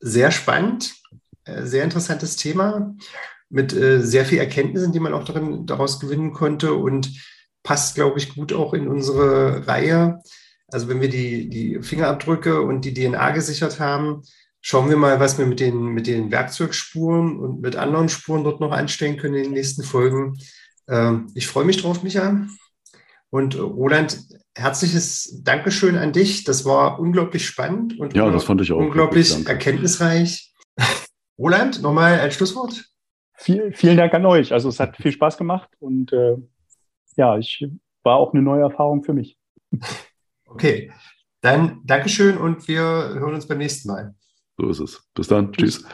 [0.00, 0.94] Sehr spannend,
[1.44, 2.96] äh, sehr interessantes Thema
[3.48, 7.12] mit äh, sehr viel Erkenntnissen, die man auch darin, daraus gewinnen konnte und
[7.66, 10.20] passt, glaube ich, gut auch in unsere Reihe.
[10.68, 14.22] Also wenn wir die, die Fingerabdrücke und die DNA gesichert haben,
[14.60, 18.60] schauen wir mal, was wir mit den, mit den Werkzeugspuren und mit anderen Spuren dort
[18.60, 20.38] noch anstellen können in den nächsten Folgen.
[20.88, 22.46] Ähm, ich freue mich drauf, Micha.
[23.30, 24.16] Und äh, Roland,
[24.54, 26.44] herzliches Dankeschön an dich.
[26.44, 30.54] Das war unglaublich spannend und ja, das fand ich auch unglaublich wirklich, erkenntnisreich.
[31.38, 32.84] Roland, nochmal ein Schlusswort.
[33.34, 34.52] Viel, vielen Dank an euch.
[34.52, 36.36] Also es hat viel Spaß gemacht und äh,
[37.16, 37.66] ja, ich
[38.02, 39.38] war auch eine neue Erfahrung für mich.
[40.48, 40.92] Okay,
[41.40, 44.14] dann Dankeschön und wir hören uns beim nächsten Mal.
[44.56, 45.08] So ist es.
[45.14, 45.52] Bis dann.
[45.52, 45.84] Tschüss.